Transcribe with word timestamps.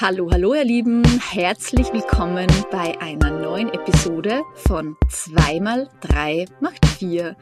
Hallo, 0.00 0.28
hallo 0.28 0.54
ihr 0.54 0.64
Lieben, 0.64 1.04
herzlich 1.20 1.92
willkommen 1.92 2.48
bei 2.72 3.00
einer 3.00 3.30
neuen 3.30 3.68
Episode 3.68 4.42
von 4.66 4.96
2 5.08 5.60
mal 5.60 5.88
3 6.00 6.46
macht 6.58 6.84
4. 6.84 7.36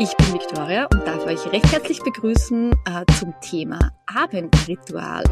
Ich 0.00 0.16
bin 0.16 0.32
Victoria 0.34 0.88
und 0.92 1.06
darf 1.06 1.24
euch 1.26 1.46
recht 1.52 1.70
herzlich 1.70 2.00
begrüßen 2.02 2.72
äh, 2.72 3.04
zum 3.20 3.32
Thema 3.40 3.78
Abendritual. 4.12 5.22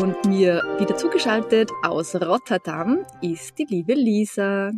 Und 0.00 0.24
mir 0.24 0.62
wieder 0.78 0.96
zugeschaltet 0.96 1.70
aus 1.82 2.14
Rotterdam 2.14 3.04
ist 3.20 3.58
die 3.58 3.66
liebe 3.68 3.92
Lisa. 3.92 4.70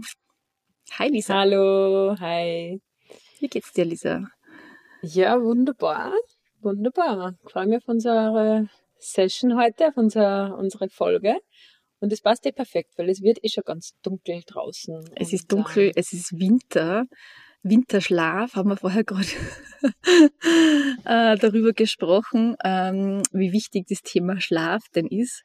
Hi 0.98 1.08
Lisa. 1.10 1.34
Hallo, 1.34 2.16
hi. 2.18 2.82
Wie 3.38 3.46
geht's 3.46 3.72
dir, 3.72 3.84
Lisa? 3.84 4.24
Ja, 5.02 5.40
wunderbar. 5.40 6.12
Wunderbar. 6.60 7.34
Freue 7.44 7.68
mich 7.68 7.76
auf 7.76 7.88
unsere 7.88 8.68
Session 8.98 9.56
heute, 9.56 9.88
auf 9.88 9.96
unser, 9.96 10.56
unsere 10.58 10.88
Folge. 10.88 11.36
Und 12.00 12.12
es 12.12 12.20
passt 12.20 12.46
eh 12.46 12.52
perfekt, 12.52 12.92
weil 12.96 13.08
es 13.08 13.22
wird 13.22 13.38
eh 13.42 13.48
schon 13.48 13.64
ganz 13.64 13.94
dunkel 14.02 14.42
draußen. 14.46 15.10
Es 15.16 15.32
ist 15.32 15.50
dunkel, 15.50 15.92
es 15.96 16.12
ist 16.12 16.38
Winter. 16.38 17.06
Winterschlaf 17.62 18.54
haben 18.54 18.70
wir 18.70 18.76
vorher 18.76 19.02
gerade 19.02 19.26
äh, 21.04 21.36
darüber 21.36 21.72
gesprochen, 21.72 22.56
ähm, 22.64 23.22
wie 23.32 23.52
wichtig 23.52 23.86
das 23.88 24.02
Thema 24.02 24.40
Schlaf 24.40 24.82
denn 24.94 25.08
ist. 25.08 25.42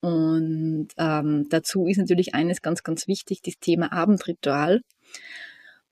Und 0.00 0.88
ähm, 0.98 1.46
dazu 1.50 1.86
ist 1.86 1.98
natürlich 1.98 2.34
eines 2.34 2.62
ganz, 2.62 2.82
ganz 2.82 3.06
wichtig, 3.08 3.40
das 3.42 3.54
Thema 3.58 3.92
Abendritual. 3.92 4.80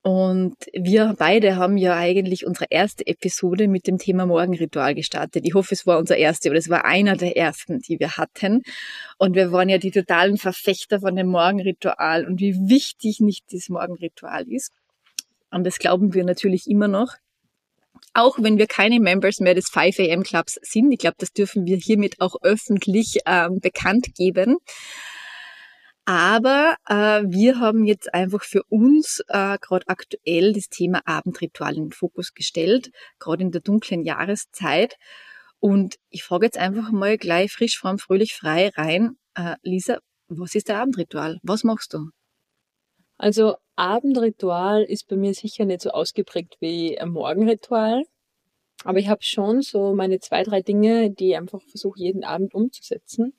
Und 0.02 0.56
wir 0.72 1.14
beide 1.16 1.54
haben 1.54 1.78
ja 1.78 1.96
eigentlich 1.96 2.44
unsere 2.44 2.66
erste 2.70 3.06
Episode 3.06 3.68
mit 3.68 3.86
dem 3.86 3.98
Thema 3.98 4.26
Morgenritual 4.26 4.96
gestartet. 4.96 5.46
Ich 5.46 5.54
hoffe, 5.54 5.74
es 5.74 5.86
war 5.86 5.98
unser 5.98 6.16
erste, 6.16 6.48
aber 6.48 6.58
es 6.58 6.68
war 6.68 6.84
einer 6.84 7.16
der 7.16 7.36
ersten, 7.36 7.80
die 7.80 8.00
wir 8.00 8.16
hatten. 8.16 8.62
Und 9.18 9.36
wir 9.36 9.52
waren 9.52 9.68
ja 9.68 9.78
die 9.78 9.92
totalen 9.92 10.38
Verfechter 10.38 11.00
von 11.00 11.14
dem 11.14 11.28
Morgenritual 11.28 12.26
und 12.26 12.40
wie 12.40 12.68
wichtig 12.68 13.20
nicht 13.20 13.44
das 13.52 13.68
Morgenritual 13.68 14.50
ist. 14.50 14.72
Und 15.52 15.64
das 15.64 15.78
glauben 15.78 16.14
wir 16.14 16.24
natürlich 16.24 16.68
immer 16.68 16.88
noch. 16.88 17.14
Auch 18.12 18.38
wenn 18.40 18.58
wir 18.58 18.66
keine 18.66 18.98
Members 18.98 19.38
mehr 19.38 19.54
des 19.54 19.68
5 19.68 20.00
AM 20.00 20.24
Clubs 20.24 20.58
sind. 20.62 20.90
Ich 20.90 20.98
glaube, 20.98 21.16
das 21.18 21.32
dürfen 21.32 21.64
wir 21.64 21.76
hiermit 21.76 22.20
auch 22.20 22.34
öffentlich 22.42 23.18
ähm, 23.24 23.60
bekannt 23.60 24.16
geben. 24.16 24.56
Aber 26.12 26.76
äh, 26.90 27.22
wir 27.26 27.58
haben 27.58 27.86
jetzt 27.86 28.12
einfach 28.12 28.42
für 28.42 28.62
uns 28.64 29.22
äh, 29.28 29.56
gerade 29.58 29.88
aktuell 29.88 30.52
das 30.52 30.68
Thema 30.68 31.00
Abendritual 31.06 31.74
in 31.74 31.84
den 31.84 31.92
Fokus 31.92 32.34
gestellt, 32.34 32.90
gerade 33.18 33.42
in 33.42 33.50
der 33.50 33.62
dunklen 33.62 34.04
Jahreszeit. 34.04 34.98
Und 35.58 35.96
ich 36.10 36.22
frage 36.22 36.44
jetzt 36.44 36.58
einfach 36.58 36.90
mal 36.90 37.16
gleich 37.16 37.50
frisch, 37.50 37.78
fromm, 37.78 37.98
fröhlich, 37.98 38.34
frei 38.34 38.68
rein. 38.76 39.16
Äh, 39.34 39.56
Lisa, 39.62 40.00
was 40.28 40.54
ist 40.54 40.68
der 40.68 40.80
Abendritual? 40.80 41.38
Was 41.42 41.64
machst 41.64 41.94
du? 41.94 42.10
Also 43.16 43.56
Abendritual 43.76 44.82
ist 44.82 45.08
bei 45.08 45.16
mir 45.16 45.32
sicher 45.32 45.64
nicht 45.64 45.80
so 45.80 45.92
ausgeprägt 45.92 46.56
wie 46.60 47.00
ein 47.00 47.08
Morgenritual. 47.08 48.02
Aber 48.84 48.98
ich 48.98 49.08
habe 49.08 49.22
schon 49.22 49.62
so 49.62 49.94
meine 49.94 50.18
zwei, 50.18 50.42
drei 50.42 50.60
Dinge, 50.60 51.10
die 51.10 51.30
ich 51.30 51.36
einfach 51.38 51.62
versuche, 51.62 52.00
jeden 52.00 52.22
Abend 52.22 52.52
umzusetzen. 52.52 53.32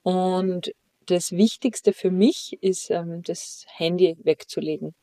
Und 0.00 0.72
das 1.10 1.32
Wichtigste 1.32 1.92
für 1.92 2.10
mich 2.10 2.58
ist, 2.62 2.90
ähm, 2.90 3.22
das 3.22 3.64
Handy 3.68 4.16
wegzulegen. 4.22 4.94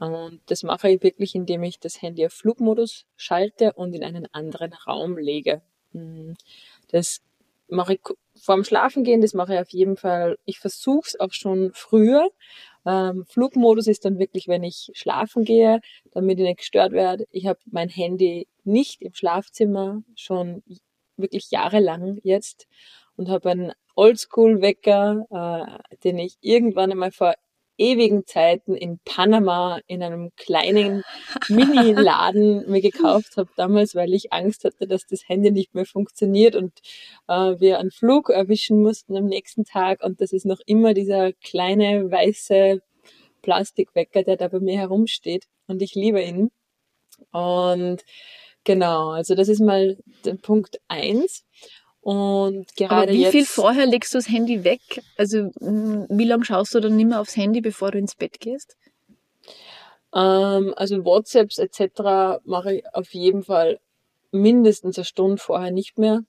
Und 0.00 0.40
das 0.46 0.62
mache 0.64 0.90
ich 0.90 1.02
wirklich, 1.02 1.34
indem 1.34 1.62
ich 1.62 1.78
das 1.78 2.02
Handy 2.02 2.26
auf 2.26 2.32
Flugmodus 2.32 3.06
schalte 3.16 3.72
und 3.74 3.94
in 3.94 4.02
einen 4.02 4.26
anderen 4.32 4.72
Raum 4.72 5.16
lege. 5.16 5.62
Hm, 5.92 6.34
das 6.88 7.20
mache 7.68 7.94
ich 7.94 8.00
vorm 8.36 8.64
Schlafengehen, 8.64 9.20
das 9.20 9.34
mache 9.34 9.54
ich 9.54 9.60
auf 9.60 9.70
jeden 9.70 9.96
Fall. 9.96 10.38
Ich 10.44 10.58
versuche 10.58 11.06
es 11.08 11.20
auch 11.20 11.32
schon 11.32 11.70
früher. 11.74 12.28
Ähm, 12.86 13.24
Flugmodus 13.26 13.86
ist 13.86 14.04
dann 14.04 14.18
wirklich, 14.18 14.48
wenn 14.48 14.64
ich 14.64 14.90
schlafen 14.94 15.44
gehe, 15.44 15.80
damit 16.12 16.38
ich 16.38 16.44
nicht 16.44 16.58
gestört 16.58 16.92
werde. 16.92 17.26
Ich 17.30 17.46
habe 17.46 17.60
mein 17.66 17.88
Handy 17.88 18.48
nicht 18.64 19.00
im 19.00 19.14
Schlafzimmer, 19.14 20.02
schon 20.16 20.62
wirklich 21.16 21.50
jahrelang 21.50 22.18
jetzt 22.24 22.66
und 23.16 23.28
habe 23.28 23.50
einen 23.50 23.72
Oldschool-Wecker, 23.94 25.26
äh, 25.90 25.96
den 26.04 26.18
ich 26.18 26.36
irgendwann 26.40 26.92
einmal 26.92 27.12
vor 27.12 27.34
ewigen 27.76 28.24
Zeiten 28.26 28.76
in 28.76 28.98
Panama 29.04 29.80
in 29.86 30.02
einem 30.02 30.30
kleinen 30.36 31.02
Mini-Laden 31.48 32.70
mir 32.70 32.80
gekauft 32.80 33.36
habe 33.36 33.50
damals, 33.56 33.94
weil 33.94 34.14
ich 34.14 34.32
Angst 34.32 34.64
hatte, 34.64 34.86
dass 34.86 35.06
das 35.06 35.28
Handy 35.28 35.50
nicht 35.50 35.74
mehr 35.74 35.86
funktioniert 35.86 36.54
und 36.54 36.72
äh, 37.28 37.58
wir 37.58 37.78
einen 37.78 37.90
Flug 37.90 38.30
erwischen 38.30 38.80
mussten 38.82 39.16
am 39.16 39.26
nächsten 39.26 39.64
Tag 39.64 40.02
und 40.04 40.20
das 40.20 40.32
ist 40.32 40.46
noch 40.46 40.60
immer 40.66 40.94
dieser 40.94 41.32
kleine 41.32 42.10
weiße 42.10 42.80
Plastikwecker, 43.42 44.22
der 44.22 44.36
da 44.36 44.48
bei 44.48 44.60
mir 44.60 44.78
herumsteht 44.78 45.46
und 45.66 45.82
ich 45.82 45.94
liebe 45.94 46.22
ihn. 46.22 46.50
Und 47.32 48.04
genau, 48.64 49.10
also 49.10 49.34
das 49.34 49.48
ist 49.48 49.60
mal 49.60 49.98
der 50.24 50.34
Punkt 50.34 50.80
eins. 50.88 51.44
Und 52.04 52.76
gerade 52.76 52.94
Aber 52.94 53.12
wie 53.12 53.22
jetzt, 53.22 53.32
viel 53.32 53.46
vorher 53.46 53.86
legst 53.86 54.12
du 54.12 54.18
das 54.18 54.28
Handy 54.28 54.62
weg? 54.62 55.02
Also 55.16 55.50
wie 55.56 56.24
lange 56.26 56.44
schaust 56.44 56.74
du 56.74 56.80
dann 56.80 56.96
nicht 56.96 57.06
mehr 57.06 57.18
aufs 57.18 57.34
Handy, 57.34 57.62
bevor 57.62 57.92
du 57.92 57.98
ins 57.98 58.14
Bett 58.14 58.40
gehst? 58.40 58.76
Ähm, 60.14 60.74
also 60.76 61.02
WhatsApps 61.02 61.56
etc. 61.56 62.42
mache 62.44 62.74
ich 62.74 62.84
auf 62.92 63.14
jeden 63.14 63.42
Fall 63.42 63.80
mindestens 64.32 64.98
eine 64.98 65.06
Stunde 65.06 65.38
vorher 65.38 65.70
nicht 65.70 65.96
mehr. 65.96 66.20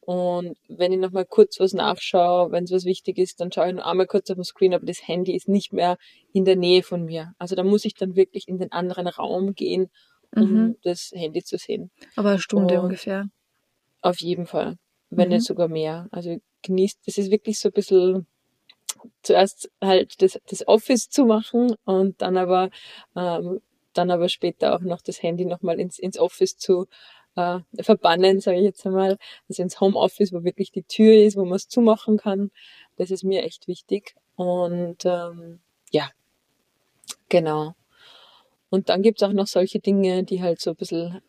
Und 0.00 0.56
wenn 0.68 0.92
ich 0.92 0.98
nochmal 0.98 1.26
kurz 1.26 1.60
was 1.60 1.74
nachschaue, 1.74 2.50
wenn 2.50 2.64
es 2.64 2.72
was 2.72 2.86
wichtig 2.86 3.18
ist, 3.18 3.38
dann 3.38 3.52
schaue 3.52 3.68
ich 3.68 3.74
nur 3.74 3.84
einmal 3.84 4.06
kurz 4.06 4.30
auf 4.30 4.36
den 4.36 4.44
Screen, 4.44 4.72
aber 4.72 4.86
das 4.86 5.06
Handy 5.06 5.36
ist 5.36 5.46
nicht 5.46 5.74
mehr 5.74 5.98
in 6.32 6.46
der 6.46 6.56
Nähe 6.56 6.82
von 6.82 7.04
mir. 7.04 7.34
Also 7.38 7.54
da 7.54 7.64
muss 7.64 7.84
ich 7.84 7.92
dann 7.92 8.16
wirklich 8.16 8.48
in 8.48 8.56
den 8.56 8.72
anderen 8.72 9.08
Raum 9.08 9.52
gehen, 9.52 9.90
um 10.34 10.52
mhm. 10.52 10.76
das 10.82 11.10
Handy 11.14 11.44
zu 11.44 11.58
sehen. 11.58 11.90
Aber 12.16 12.30
eine 12.30 12.38
Stunde 12.38 12.78
Und 12.78 12.84
ungefähr. 12.84 13.26
Auf 14.00 14.18
jeden 14.22 14.46
Fall 14.46 14.78
wenn 15.16 15.28
mhm. 15.28 15.34
nicht 15.34 15.46
sogar 15.46 15.68
mehr. 15.68 16.08
Also 16.10 16.40
genießt, 16.62 17.00
das 17.06 17.18
ist 17.18 17.30
wirklich 17.30 17.58
so 17.58 17.68
ein 17.68 17.72
bisschen 17.72 18.26
zuerst 19.22 19.70
halt 19.80 20.22
das, 20.22 20.38
das 20.48 20.66
Office 20.66 21.10
zu 21.10 21.24
machen 21.24 21.74
und 21.84 22.20
dann 22.22 22.36
aber 22.36 22.70
ähm, 23.16 23.60
dann 23.92 24.10
aber 24.10 24.28
später 24.28 24.74
auch 24.74 24.80
noch 24.80 25.02
das 25.02 25.22
Handy 25.22 25.44
nochmal 25.44 25.78
ins, 25.78 25.98
ins 25.98 26.18
Office 26.18 26.56
zu 26.56 26.86
äh, 27.36 27.60
verbannen, 27.80 28.40
sage 28.40 28.58
ich 28.58 28.64
jetzt 28.64 28.86
einmal. 28.86 29.18
Also 29.48 29.62
ins 29.62 29.80
Homeoffice, 29.80 30.32
wo 30.32 30.44
wirklich 30.44 30.72
die 30.72 30.82
Tür 30.82 31.14
ist, 31.14 31.36
wo 31.36 31.44
man 31.44 31.56
es 31.56 31.68
zumachen 31.68 32.16
kann. 32.16 32.50
Das 32.96 33.10
ist 33.10 33.24
mir 33.24 33.42
echt 33.42 33.68
wichtig. 33.68 34.14
Und 34.36 35.04
ähm, 35.04 35.60
ja, 35.90 36.10
genau. 37.28 37.74
Und 38.70 38.88
dann 38.88 39.02
gibt's 39.02 39.22
auch 39.22 39.32
noch 39.32 39.46
solche 39.46 39.80
Dinge, 39.80 40.24
die 40.24 40.42
halt 40.42 40.60
so 40.60 40.70
ein 40.70 40.76
bisschen 40.76 41.20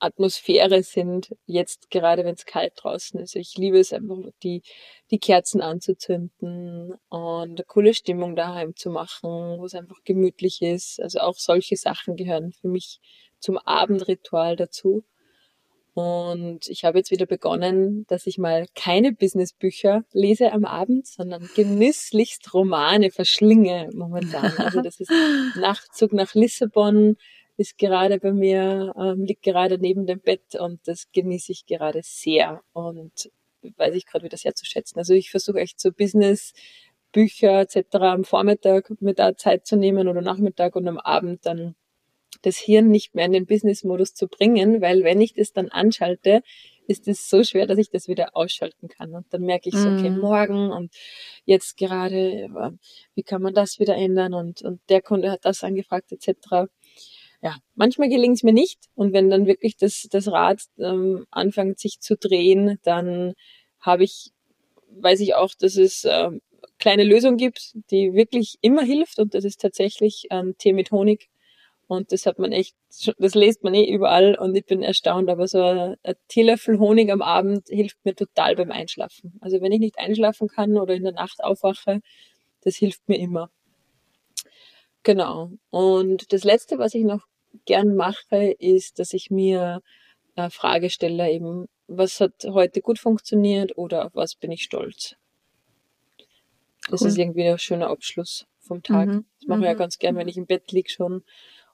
Atmosphäre 0.00 0.82
sind, 0.82 1.34
jetzt 1.46 1.90
gerade 1.90 2.24
wenn 2.24 2.34
es 2.34 2.46
kalt 2.46 2.72
draußen 2.76 3.18
ist. 3.20 3.36
Ich 3.36 3.56
liebe 3.56 3.78
es 3.78 3.92
einfach, 3.92 4.18
die, 4.42 4.62
die 5.10 5.18
Kerzen 5.18 5.60
anzuzünden 5.60 6.94
und 7.08 7.50
eine 7.50 7.64
coole 7.66 7.94
Stimmung 7.94 8.36
daheim 8.36 8.76
zu 8.76 8.90
machen, 8.90 9.58
wo 9.58 9.64
es 9.64 9.74
einfach 9.74 10.02
gemütlich 10.04 10.62
ist. 10.62 11.00
Also 11.00 11.20
auch 11.20 11.36
solche 11.36 11.76
Sachen 11.76 12.16
gehören 12.16 12.52
für 12.52 12.68
mich 12.68 13.00
zum 13.40 13.58
Abendritual 13.58 14.56
dazu. 14.56 15.04
Und 15.94 16.68
ich 16.68 16.84
habe 16.84 16.98
jetzt 16.98 17.10
wieder 17.10 17.26
begonnen, 17.26 18.06
dass 18.06 18.28
ich 18.28 18.38
mal 18.38 18.66
keine 18.76 19.10
Businessbücher 19.12 20.04
lese 20.12 20.52
am 20.52 20.64
Abend, 20.64 21.08
sondern 21.08 21.50
genüsslichst 21.56 22.54
Romane 22.54 23.10
verschlinge 23.10 23.90
momentan. 23.92 24.52
Also 24.58 24.80
das 24.80 25.00
ist 25.00 25.10
Nachtzug 25.60 26.12
nach 26.12 26.34
Lissabon, 26.34 27.16
ist 27.58 27.76
gerade 27.76 28.20
bei 28.20 28.32
mir, 28.32 28.94
ähm, 28.96 29.24
liegt 29.24 29.42
gerade 29.42 29.78
neben 29.78 30.06
dem 30.06 30.20
Bett 30.20 30.54
und 30.58 30.80
das 30.86 31.10
genieße 31.12 31.50
ich 31.50 31.66
gerade 31.66 32.00
sehr 32.04 32.62
und 32.72 33.30
weiß 33.76 33.94
ich 33.96 34.06
gerade 34.06 34.24
wieder 34.24 34.36
sehr 34.36 34.54
zu 34.54 34.64
schätzen. 34.64 34.98
Also 34.98 35.12
ich 35.12 35.30
versuche 35.30 35.58
echt 35.58 35.80
so 35.80 35.90
Business, 35.90 36.52
Bücher 37.10 37.62
etc. 37.62 37.96
am 37.96 38.24
Vormittag 38.24 38.92
mit 39.00 39.18
da 39.18 39.36
Zeit 39.36 39.66
zu 39.66 39.76
nehmen 39.76 40.06
oder 40.06 40.22
Nachmittag 40.22 40.76
und 40.76 40.86
am 40.86 40.98
Abend 40.98 41.44
dann 41.46 41.74
das 42.42 42.58
Hirn 42.58 42.88
nicht 42.88 43.16
mehr 43.16 43.26
in 43.26 43.32
den 43.32 43.46
Business-Modus 43.46 44.14
zu 44.14 44.28
bringen, 44.28 44.80
weil 44.80 45.02
wenn 45.02 45.20
ich 45.20 45.34
das 45.34 45.52
dann 45.52 45.68
anschalte, 45.70 46.42
ist 46.86 47.08
es 47.08 47.28
so 47.28 47.42
schwer, 47.42 47.66
dass 47.66 47.78
ich 47.78 47.90
das 47.90 48.06
wieder 48.06 48.36
ausschalten 48.36 48.86
kann. 48.86 49.14
Und 49.14 49.26
dann 49.30 49.42
merke 49.42 49.68
ich 49.68 49.74
so, 49.74 49.88
okay, 49.88 50.10
mhm. 50.10 50.20
morgen 50.20 50.70
und 50.70 50.94
jetzt 51.44 51.76
gerade, 51.76 52.78
wie 53.14 53.22
kann 53.24 53.42
man 53.42 53.52
das 53.52 53.80
wieder 53.80 53.96
ändern? 53.96 54.32
Und, 54.32 54.62
und 54.62 54.80
der 54.88 55.02
Kunde 55.02 55.32
hat 55.32 55.44
das 55.44 55.64
angefragt, 55.64 56.12
etc 56.12 56.68
ja, 57.40 57.56
manchmal 57.74 58.08
gelingt 58.08 58.36
es 58.36 58.42
mir 58.42 58.52
nicht. 58.52 58.80
Und 58.94 59.12
wenn 59.12 59.30
dann 59.30 59.46
wirklich 59.46 59.76
das, 59.76 60.08
das 60.10 60.28
Rad 60.28 60.62
ähm, 60.78 61.26
anfängt 61.30 61.78
sich 61.78 62.00
zu 62.00 62.16
drehen, 62.16 62.78
dann 62.82 63.34
habe 63.80 64.04
ich, 64.04 64.30
weiß 64.90 65.20
ich 65.20 65.34
auch, 65.34 65.54
dass 65.58 65.76
es 65.76 66.04
äh, 66.04 66.30
kleine 66.78 67.04
Lösung 67.04 67.36
gibt, 67.36 67.74
die 67.90 68.14
wirklich 68.14 68.56
immer 68.60 68.82
hilft. 68.82 69.18
Und 69.18 69.34
das 69.34 69.44
ist 69.44 69.60
tatsächlich 69.60 70.26
ähm, 70.30 70.56
Tee 70.58 70.72
mit 70.72 70.90
Honig. 70.90 71.28
Und 71.86 72.12
das 72.12 72.26
hat 72.26 72.38
man 72.38 72.52
echt, 72.52 72.76
das 73.18 73.34
lest 73.34 73.64
man 73.64 73.72
eh 73.72 73.90
überall 73.90 74.36
und 74.36 74.54
ich 74.54 74.66
bin 74.66 74.82
erstaunt, 74.82 75.30
aber 75.30 75.48
so 75.48 75.62
ein, 75.62 75.96
ein 76.02 76.14
Teelöffel 76.28 76.78
Honig 76.78 77.10
am 77.10 77.22
Abend 77.22 77.66
hilft 77.68 77.96
mir 78.04 78.14
total 78.14 78.56
beim 78.56 78.70
Einschlafen. 78.70 79.38
Also 79.40 79.62
wenn 79.62 79.72
ich 79.72 79.80
nicht 79.80 79.98
einschlafen 79.98 80.48
kann 80.48 80.76
oder 80.76 80.94
in 80.94 81.04
der 81.04 81.14
Nacht 81.14 81.42
aufwache, 81.42 82.00
das 82.60 82.76
hilft 82.76 83.08
mir 83.08 83.18
immer. 83.18 83.50
Genau. 85.08 85.52
Und 85.70 86.34
das 86.34 86.44
letzte, 86.44 86.78
was 86.78 86.92
ich 86.92 87.02
noch 87.02 87.22
gern 87.64 87.94
mache, 87.94 88.54
ist, 88.58 88.98
dass 88.98 89.14
ich 89.14 89.30
mir 89.30 89.80
äh, 90.36 90.50
Frage 90.50 90.90
stelle, 90.90 91.32
eben, 91.32 91.64
was 91.86 92.20
hat 92.20 92.34
heute 92.44 92.82
gut 92.82 92.98
funktioniert 92.98 93.78
oder 93.78 94.04
auf 94.04 94.14
was 94.14 94.34
bin 94.34 94.52
ich 94.52 94.64
stolz? 94.64 95.16
Das 96.90 97.00
cool. 97.00 97.08
ist 97.08 97.16
irgendwie 97.16 97.48
ein 97.48 97.58
schöner 97.58 97.88
Abschluss 97.88 98.44
vom 98.58 98.82
Tag. 98.82 99.08
Mhm. 99.08 99.24
Das 99.40 99.48
mache 99.48 99.60
ich 99.60 99.64
ja 99.64 99.72
mhm. 99.72 99.78
ganz 99.78 99.98
gern, 99.98 100.16
wenn 100.16 100.28
ich 100.28 100.36
im 100.36 100.44
Bett 100.44 100.70
liege 100.72 100.90
schon 100.90 101.24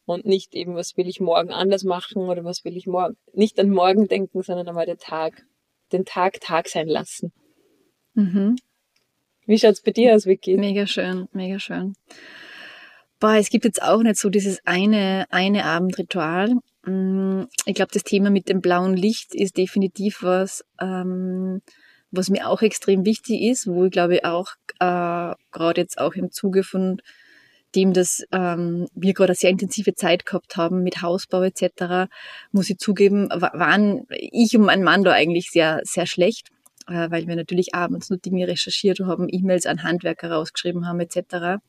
und 0.07 0.25
nicht 0.25 0.55
eben, 0.55 0.77
was 0.77 0.97
will 0.97 1.09
ich 1.09 1.19
morgen 1.19 1.51
anders 1.51 1.83
machen 1.83 2.29
oder 2.29 2.45
was 2.45 2.65
will 2.65 2.77
ich 2.77 2.87
morgen, 2.87 3.17
nicht 3.33 3.59
an 3.59 3.71
morgen 3.71 4.07
denken, 4.07 4.43
sondern 4.43 4.69
einmal 4.69 4.87
den 4.87 4.99
Tag, 4.99 5.45
den 5.91 6.05
Tag 6.05 6.41
Tag 6.41 6.69
sein 6.69 6.87
lassen. 6.87 7.33
Mhm. 8.13 8.55
Wie 9.45 9.59
schaut's 9.59 9.83
bei 9.83 9.91
dir 9.91 10.15
aus, 10.15 10.25
Vicky? 10.25 10.57
Mega 10.57 10.87
schön, 10.87 11.27
mega 11.33 11.59
schön. 11.59 11.95
Boah, 13.21 13.37
es 13.37 13.49
gibt 13.49 13.65
jetzt 13.65 13.83
auch 13.83 14.03
nicht 14.03 14.17
so 14.17 14.29
dieses 14.29 14.61
eine, 14.67 15.27
eine 15.31 15.65
Abendritual. 15.65 16.55
Mm, 16.85 17.45
ich 17.65 17.75
glaube, 17.75 17.93
das 17.93 18.03
Thema 18.03 18.31
mit 18.31 18.49
dem 18.49 18.61
blauen 18.61 18.95
Licht 18.97 19.35
ist 19.35 19.57
definitiv 19.57 20.23
was, 20.23 20.65
ähm, 20.81 21.63
was 22.11 22.29
mir 22.29 22.49
auch 22.49 22.63
extrem 22.63 23.05
wichtig 23.05 23.43
ist, 23.43 23.67
wo 23.67 23.85
ich 23.85 23.93
glaube 23.93 24.21
auch 24.25 24.49
äh, 24.81 25.35
gerade 25.53 25.81
jetzt 25.81 25.99
auch 25.99 26.15
im 26.15 26.31
Zuge 26.31 26.63
von 26.65 27.01
dem, 27.75 27.93
dass 27.93 28.23
ähm, 28.33 28.87
wir 28.95 29.15
gerade 29.15 29.31
eine 29.31 29.37
sehr 29.37 29.51
intensive 29.51 29.95
Zeit 29.95 30.27
gehabt 30.27 30.57
haben 30.57 30.83
mit 30.83 31.03
Hausbau 31.03 31.43
etc., 31.43 32.09
muss 32.53 32.71
ich 32.71 32.79
zugeben, 32.79 33.29
waren 33.31 34.07
ich 34.11 34.57
und 34.57 34.65
mein 34.65 34.83
Mann 34.85 35.05
da 35.05 35.13
eigentlich 35.13 35.51
sehr, 35.51 35.81
sehr 35.85 36.07
schlecht, 36.07 36.49
äh, 36.87 37.11
weil 37.11 37.27
wir 37.27 37.37
natürlich 37.37 37.75
abends 37.75 38.11
nur 38.11 38.19
Dinge 38.19 38.47
recherchiert 38.47 39.01
haben, 39.01 39.29
E-Mails 39.29 39.67
an 39.67 39.83
Handwerker 39.83 40.31
rausgeschrieben 40.31 40.87
haben 40.87 41.01
etc. 41.01 41.61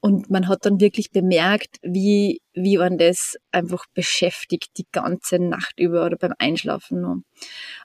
Und 0.00 0.30
man 0.30 0.48
hat 0.48 0.64
dann 0.64 0.80
wirklich 0.80 1.10
bemerkt, 1.10 1.76
wie, 1.82 2.40
wie 2.54 2.78
man 2.78 2.98
das 2.98 3.36
einfach 3.50 3.86
beschäftigt, 3.94 4.70
die 4.76 4.86
ganze 4.92 5.38
Nacht 5.38 5.78
über 5.78 6.06
oder 6.06 6.16
beim 6.16 6.34
Einschlafen 6.38 7.00
nur. 7.00 7.22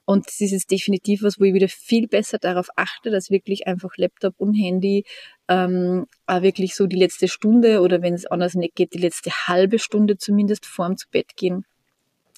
Und 0.05 0.27
das 0.27 0.39
ist 0.41 0.51
jetzt 0.51 0.71
definitiv 0.71 1.23
was, 1.23 1.39
wo 1.39 1.45
ich 1.45 1.53
wieder 1.53 1.69
viel 1.69 2.07
besser 2.07 2.37
darauf 2.37 2.67
achte, 2.75 3.09
dass 3.09 3.29
wirklich 3.29 3.67
einfach 3.67 3.91
Laptop 3.97 4.35
und 4.37 4.53
Handy 4.53 5.05
ähm, 5.47 6.05
auch 6.27 6.41
wirklich 6.41 6.75
so 6.75 6.87
die 6.87 6.97
letzte 6.97 7.27
Stunde 7.27 7.81
oder 7.81 8.01
wenn 8.01 8.13
es 8.13 8.25
anders 8.25 8.53
nicht 8.53 8.75
geht, 8.75 8.93
die 8.93 8.99
letzte 8.99 9.31
halbe 9.47 9.79
Stunde 9.79 10.17
zumindest 10.17 10.65
vorm 10.65 10.97
zu 10.97 11.07
Bett 11.09 11.35
gehen 11.35 11.65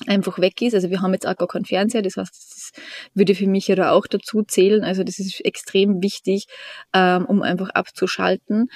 einfach 0.07 0.39
weg 0.39 0.61
ist. 0.61 0.73
Also 0.73 0.89
wir 0.89 1.01
haben 1.01 1.13
jetzt 1.13 1.27
auch 1.27 1.35
gar 1.35 1.47
keinen 1.47 1.65
Fernseher, 1.65 2.01
das 2.01 2.17
heißt, 2.17 2.33
das 2.33 2.71
würde 3.13 3.35
für 3.35 3.47
mich 3.47 3.67
ja 3.67 3.91
auch 3.91 4.07
dazu 4.07 4.43
zählen. 4.43 4.83
Also 4.83 5.03
das 5.03 5.19
ist 5.19 5.43
extrem 5.45 6.01
wichtig, 6.03 6.45
ähm, 6.93 7.25
um 7.25 7.41
einfach 7.41 7.69
abzuschalten. 7.69 8.67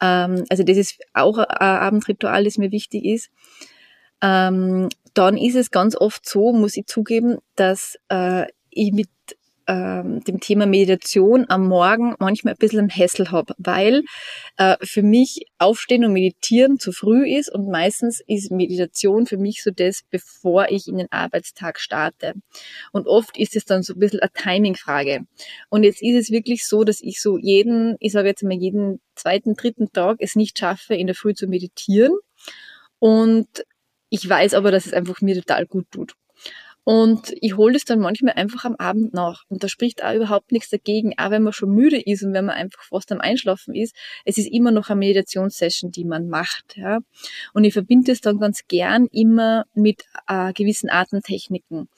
Ähm, 0.00 0.44
also 0.48 0.62
das 0.62 0.76
ist 0.76 0.98
auch 1.12 1.38
ein 1.38 1.46
Abendritual, 1.48 2.44
das 2.44 2.58
mir 2.58 2.70
wichtig 2.70 3.04
ist. 3.04 3.30
Ähm, 4.20 4.88
dann 5.14 5.36
ist 5.36 5.54
es 5.54 5.70
ganz 5.70 5.96
oft 5.96 6.28
so, 6.28 6.52
muss 6.52 6.76
ich 6.76 6.86
zugeben, 6.86 7.38
dass 7.56 7.98
äh, 8.08 8.46
ich 8.70 8.92
mit 8.92 9.08
ähm, 9.66 10.22
dem 10.24 10.40
Thema 10.40 10.66
Meditation 10.66 11.46
am 11.48 11.66
Morgen 11.66 12.14
manchmal 12.18 12.54
ein 12.54 12.58
bisschen 12.58 12.80
im 12.80 12.88
Hessel 12.88 13.30
habe, 13.30 13.54
weil 13.58 14.02
äh, 14.56 14.76
für 14.82 15.02
mich 15.02 15.46
Aufstehen 15.58 16.04
und 16.04 16.12
Meditieren 16.12 16.78
zu 16.78 16.92
früh 16.92 17.26
ist 17.26 17.50
und 17.50 17.70
meistens 17.70 18.20
ist 18.26 18.50
Meditation 18.50 19.26
für 19.26 19.38
mich 19.38 19.62
so 19.62 19.70
das, 19.70 20.02
bevor 20.10 20.68
ich 20.70 20.88
in 20.88 20.98
den 20.98 21.10
Arbeitstag 21.10 21.80
starte. 21.80 22.34
Und 22.92 23.06
oft 23.06 23.38
ist 23.38 23.56
es 23.56 23.64
dann 23.64 23.82
so 23.82 23.94
ein 23.94 23.98
bisschen 23.98 24.20
eine 24.20 24.30
Timing-Frage. 24.32 25.20
Und 25.70 25.84
jetzt 25.84 26.02
ist 26.02 26.16
es 26.16 26.30
wirklich 26.30 26.66
so, 26.66 26.84
dass 26.84 27.00
ich 27.00 27.20
so 27.20 27.38
jeden, 27.38 27.96
ich 28.00 28.12
sage 28.12 28.28
jetzt 28.28 28.42
mal 28.42 28.52
jeden 28.52 29.00
zweiten, 29.14 29.54
dritten 29.54 29.92
Tag 29.92 30.16
es 30.20 30.36
nicht 30.36 30.58
schaffe, 30.58 30.94
in 30.94 31.06
der 31.06 31.16
Früh 31.16 31.34
zu 31.34 31.46
meditieren. 31.46 32.12
Und 32.98 33.48
ich 34.10 34.28
weiß 34.28 34.54
aber, 34.54 34.70
dass 34.70 34.86
es 34.86 34.92
einfach 34.92 35.20
mir 35.20 35.34
total 35.34 35.66
gut 35.66 35.86
tut. 35.90 36.14
Und 36.84 37.32
ich 37.40 37.56
hole 37.56 37.72
das 37.72 37.84
dann 37.84 37.98
manchmal 37.98 38.34
einfach 38.34 38.66
am 38.66 38.76
Abend 38.76 39.14
nach. 39.14 39.44
Und 39.48 39.64
da 39.64 39.68
spricht 39.68 40.04
auch 40.04 40.14
überhaupt 40.14 40.52
nichts 40.52 40.68
dagegen, 40.68 41.14
auch 41.18 41.30
wenn 41.30 41.42
man 41.42 41.54
schon 41.54 41.74
müde 41.74 41.98
ist 41.98 42.22
und 42.22 42.34
wenn 42.34 42.44
man 42.44 42.56
einfach 42.56 42.82
fast 42.82 43.10
am 43.10 43.20
Einschlafen 43.20 43.74
ist. 43.74 43.96
Es 44.26 44.36
ist 44.36 44.52
immer 44.52 44.70
noch 44.70 44.90
eine 44.90 44.98
Meditationssession, 44.98 45.90
die 45.90 46.04
man 46.04 46.28
macht. 46.28 46.76
Ja. 46.76 46.98
Und 47.54 47.64
ich 47.64 47.72
verbinde 47.72 48.12
es 48.12 48.20
dann 48.20 48.38
ganz 48.38 48.66
gern 48.68 49.06
immer 49.12 49.64
mit 49.74 50.04
äh, 50.28 50.52
gewissen 50.52 50.90
Atemtechniken, 50.90 51.88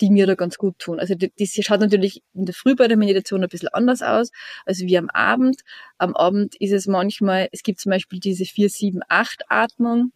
die 0.00 0.10
mir 0.10 0.26
da 0.26 0.34
ganz 0.34 0.56
gut 0.56 0.78
tun. 0.78 0.98
Also 0.98 1.14
das 1.14 1.50
schaut 1.60 1.80
natürlich 1.80 2.22
in 2.32 2.46
der 2.46 2.54
Früh 2.54 2.74
bei 2.74 2.88
der 2.88 2.96
Meditation 2.96 3.42
ein 3.42 3.48
bisschen 3.50 3.68
anders 3.68 4.00
aus, 4.00 4.30
als 4.64 4.80
wie 4.80 4.96
am 4.96 5.10
Abend. 5.10 5.60
Am 5.98 6.16
Abend 6.16 6.54
ist 6.56 6.72
es 6.72 6.86
manchmal, 6.86 7.50
es 7.52 7.62
gibt 7.62 7.80
zum 7.80 7.90
Beispiel 7.90 8.20
diese 8.20 8.44
4-7-8-Atmung 8.44 10.12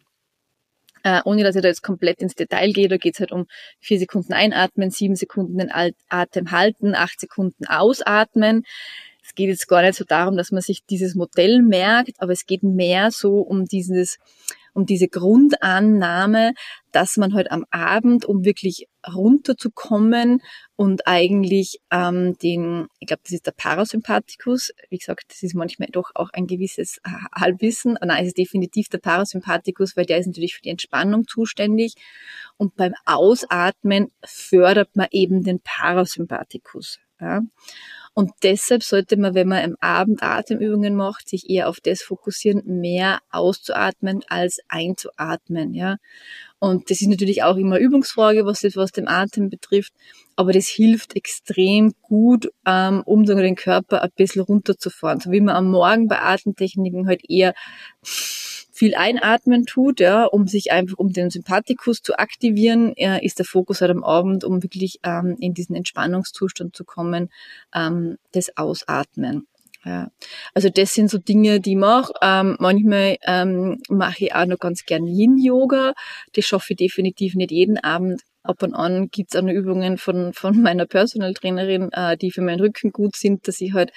äh, 1.05 1.21
ohne 1.23 1.43
dass 1.43 1.55
ich 1.55 1.61
da 1.61 1.67
jetzt 1.67 1.83
komplett 1.83 2.19
ins 2.19 2.33
Detail 2.33 2.73
gehe, 2.73 2.87
da 2.87 2.97
geht 2.97 3.13
es 3.13 3.19
halt 3.19 3.31
um 3.31 3.45
vier 3.79 3.99
Sekunden 3.99 4.33
einatmen, 4.33 4.89
sieben 4.89 5.15
Sekunden 5.15 5.59
den 5.59 5.71
Atem 6.09 6.49
halten, 6.49 6.95
acht 6.95 7.19
Sekunden 7.19 7.67
ausatmen. 7.67 8.63
Es 9.23 9.35
geht 9.35 9.49
jetzt 9.49 9.67
gar 9.67 9.83
nicht 9.83 9.93
so 9.93 10.03
darum, 10.03 10.35
dass 10.35 10.51
man 10.51 10.63
sich 10.63 10.83
dieses 10.89 11.13
Modell 11.13 11.61
merkt, 11.61 12.13
aber 12.17 12.31
es 12.31 12.47
geht 12.47 12.63
mehr 12.63 13.11
so 13.11 13.37
um 13.41 13.65
dieses 13.65 14.17
um 14.75 14.85
diese 14.85 15.07
Grundannahme, 15.07 16.53
dass 16.91 17.17
man 17.17 17.33
halt 17.33 17.49
am 17.49 17.65
Abend, 17.71 18.25
um 18.25 18.43
wirklich 18.43 18.87
runterzukommen 19.07 20.41
und 20.75 21.07
eigentlich 21.07 21.79
ähm, 21.91 22.37
den, 22.37 22.87
ich 22.99 23.07
glaube, 23.07 23.21
das 23.23 23.31
ist 23.31 23.47
der 23.47 23.53
Parasympathikus, 23.53 24.71
wie 24.89 24.97
gesagt, 24.97 25.25
das 25.29 25.43
ist 25.43 25.55
manchmal 25.55 25.87
doch 25.91 26.11
auch 26.13 26.29
ein 26.33 26.45
gewisses 26.45 26.99
Halbwissen, 27.33 27.97
nein, 28.01 28.21
es 28.21 28.27
ist 28.29 28.37
definitiv 28.37 28.89
der 28.89 28.97
Parasympathikus, 28.97 29.95
weil 29.95 30.05
der 30.05 30.17
ist 30.17 30.27
natürlich 30.27 30.55
für 30.55 30.61
die 30.61 30.69
Entspannung 30.69 31.25
zuständig 31.25 31.95
und 32.57 32.75
beim 32.75 32.93
Ausatmen 33.05 34.11
fördert 34.25 34.95
man 34.95 35.07
eben 35.11 35.43
den 35.43 35.61
Parasympathikus. 35.61 36.99
Ja. 37.21 37.41
Und 38.15 38.31
deshalb 38.43 38.81
sollte 38.81 39.17
man, 39.17 39.35
wenn 39.35 39.49
man 39.49 39.63
am 39.65 39.75
Abend 39.81 40.23
Atemübungen 40.23 40.95
macht, 40.95 41.27
sich 41.27 41.49
eher 41.49 41.67
auf 41.67 41.81
das 41.81 42.01
fokussieren, 42.01 42.63
mehr 42.65 43.19
auszuatmen 43.29 44.23
als 44.29 44.59
einzuatmen, 44.69 45.73
ja. 45.73 45.97
Und 46.59 46.89
das 46.89 47.01
ist 47.01 47.09
natürlich 47.09 47.43
auch 47.43 47.57
immer 47.57 47.77
Übungsfrage, 47.77 48.45
was 48.45 48.61
das, 48.61 48.77
was 48.77 48.93
den 48.93 49.09
Atem 49.09 49.49
betrifft. 49.49 49.93
Aber 50.37 50.53
das 50.53 50.67
hilft 50.67 51.15
extrem 51.17 51.93
gut, 52.01 52.47
ähm, 52.65 53.03
um 53.05 53.25
den 53.25 53.55
Körper 53.55 54.01
ein 54.01 54.11
bisschen 54.15 54.43
runterzufahren. 54.43 55.19
So 55.19 55.31
wie 55.31 55.41
man 55.41 55.55
am 55.57 55.69
Morgen 55.69 56.07
bei 56.07 56.21
Atemtechniken 56.21 57.07
halt 57.07 57.29
eher 57.29 57.53
viel 58.75 58.93
einatmen 58.93 59.65
tut, 59.65 60.01
ja, 60.01 60.25
um 60.25 60.47
sich 60.47 60.73
einfach, 60.73 60.97
um 60.97 61.13
den 61.13 61.29
Sympathikus 61.29 62.01
zu 62.01 62.19
aktivieren, 62.19 62.93
ja, 62.97 63.15
ist 63.15 63.39
der 63.39 63.45
Fokus 63.45 63.79
halt 63.79 63.91
am 63.91 64.03
Abend, 64.03 64.43
um 64.43 64.61
wirklich 64.63 64.99
ähm, 65.03 65.37
in 65.39 65.53
diesen 65.53 65.77
Entspannungszustand 65.77 66.75
zu 66.75 66.83
kommen, 66.83 67.29
ähm, 67.73 68.17
das 68.33 68.57
Ausatmen. 68.57 69.47
Ja. 69.85 70.11
Also 70.53 70.69
das 70.69 70.93
sind 70.93 71.09
so 71.09 71.17
Dinge, 71.19 71.61
die 71.61 71.71
ich 71.71 71.77
mache. 71.77 72.11
Ähm, 72.21 72.57
manchmal 72.59 73.15
ähm, 73.25 73.81
mache 73.87 74.25
ich 74.25 74.35
auch 74.35 74.45
noch 74.45 74.59
ganz 74.59 74.83
gern 74.85 75.07
Yin-Yoga. 75.07 75.93
Das 76.33 76.43
schaffe 76.43 76.73
ich 76.73 76.77
definitiv 76.77 77.35
nicht 77.35 77.51
jeden 77.51 77.77
Abend. 77.77 78.23
Ab 78.45 78.61
und 78.63 78.73
an 78.75 79.09
gibt's 79.09 79.35
auch 79.35 79.41
noch 79.41 79.51
Übungen 79.51 79.97
von, 79.97 80.33
von 80.33 80.61
meiner 80.61 80.85
Personal 80.85 81.33
Trainerin, 81.33 81.91
äh, 81.91 82.17
die 82.17 82.31
für 82.31 82.41
meinen 82.41 82.59
Rücken 82.59 82.91
gut 82.91 83.15
sind, 83.15 83.47
dass 83.47 83.59
ich 83.61 83.73
halt 83.73 83.91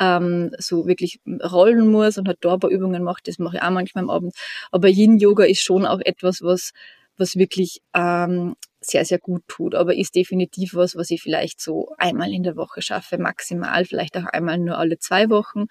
ähm, 0.00 0.50
so 0.58 0.86
wirklich 0.86 1.20
rollen 1.42 1.88
muss 1.90 2.18
und 2.18 2.28
halt 2.28 2.38
da 2.40 2.54
ein 2.54 2.60
paar 2.60 2.70
Übungen 2.70 3.02
mache. 3.02 3.22
Das 3.24 3.38
mache 3.38 3.56
ich 3.56 3.62
auch 3.62 3.70
manchmal 3.70 4.04
am 4.04 4.10
Abend. 4.10 4.34
Aber 4.70 4.88
Yin-Yoga 4.88 5.44
ist 5.44 5.62
schon 5.62 5.86
auch 5.86 6.00
etwas, 6.00 6.42
was, 6.42 6.72
was 7.16 7.36
wirklich 7.36 7.80
ähm, 7.94 8.56
sehr, 8.80 9.04
sehr 9.04 9.18
gut 9.18 9.42
tut, 9.46 9.74
aber 9.74 9.94
ist 9.94 10.14
definitiv 10.16 10.74
was, 10.74 10.96
was 10.96 11.10
ich 11.10 11.22
vielleicht 11.22 11.60
so 11.60 11.94
einmal 11.98 12.32
in 12.32 12.42
der 12.42 12.56
Woche 12.56 12.82
schaffe, 12.82 13.18
maximal, 13.18 13.84
vielleicht 13.84 14.16
auch 14.16 14.24
einmal 14.24 14.58
nur 14.58 14.78
alle 14.78 14.98
zwei 14.98 15.30
Wochen. 15.30 15.66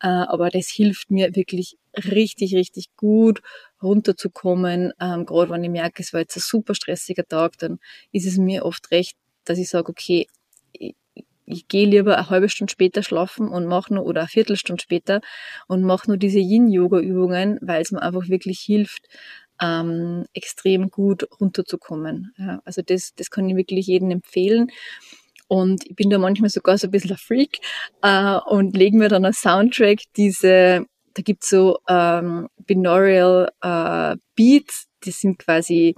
Äh, 0.00 0.08
aber 0.08 0.48
das 0.50 0.68
hilft 0.68 1.10
mir 1.10 1.34
wirklich 1.36 1.76
richtig, 1.96 2.54
richtig 2.54 2.88
gut 2.96 3.40
runterzukommen. 3.82 4.92
Ähm, 5.00 5.26
Gerade 5.26 5.50
wenn 5.50 5.64
ich 5.64 5.70
merke, 5.70 6.02
es 6.02 6.12
war 6.12 6.20
jetzt 6.20 6.36
ein 6.36 6.40
super 6.40 6.74
stressiger 6.74 7.24
Tag, 7.26 7.58
dann 7.58 7.78
ist 8.12 8.26
es 8.26 8.38
mir 8.38 8.64
oft 8.64 8.90
recht, 8.90 9.16
dass 9.44 9.58
ich 9.58 9.68
sage, 9.68 9.90
okay, 9.90 10.26
ich, 10.72 10.94
ich 11.44 11.68
gehe 11.68 11.86
lieber 11.86 12.16
eine 12.16 12.30
halbe 12.30 12.48
Stunde 12.48 12.72
später 12.72 13.02
schlafen 13.02 13.48
und 13.48 13.66
mache 13.66 13.94
nur, 13.94 14.04
oder 14.04 14.22
eine 14.22 14.28
Viertelstunde 14.28 14.82
später 14.82 15.20
und 15.68 15.82
mache 15.82 16.08
nur 16.08 16.16
diese 16.16 16.40
Yin-Yoga-Übungen, 16.40 17.58
weil 17.62 17.82
es 17.82 17.92
mir 17.92 18.02
einfach 18.02 18.28
wirklich 18.28 18.60
hilft, 18.60 19.08
ähm, 19.60 20.26
extrem 20.34 20.90
gut 20.90 21.26
runterzukommen. 21.40 22.32
Ja, 22.36 22.60
also 22.64 22.82
das, 22.82 23.14
das 23.14 23.30
kann 23.30 23.48
ich 23.48 23.56
wirklich 23.56 23.86
jedem 23.86 24.10
empfehlen. 24.10 24.70
Und 25.48 25.86
ich 25.86 25.94
bin 25.94 26.10
da 26.10 26.18
manchmal 26.18 26.50
sogar 26.50 26.76
so 26.76 26.88
ein 26.88 26.90
bisschen 26.90 27.12
ein 27.12 27.18
Freak 27.18 27.58
äh, 28.02 28.38
und 28.46 28.76
lege 28.76 28.96
mir 28.96 29.08
dann 29.08 29.24
als 29.24 29.40
Soundtrack 29.40 30.00
diese, 30.16 30.86
da 31.16 31.22
gibt's 31.22 31.48
so 31.48 31.78
ähm, 31.88 32.48
Binaural 32.66 33.50
äh, 33.62 34.16
Beats, 34.34 34.86
das 35.04 35.20
sind 35.20 35.38
quasi 35.38 35.94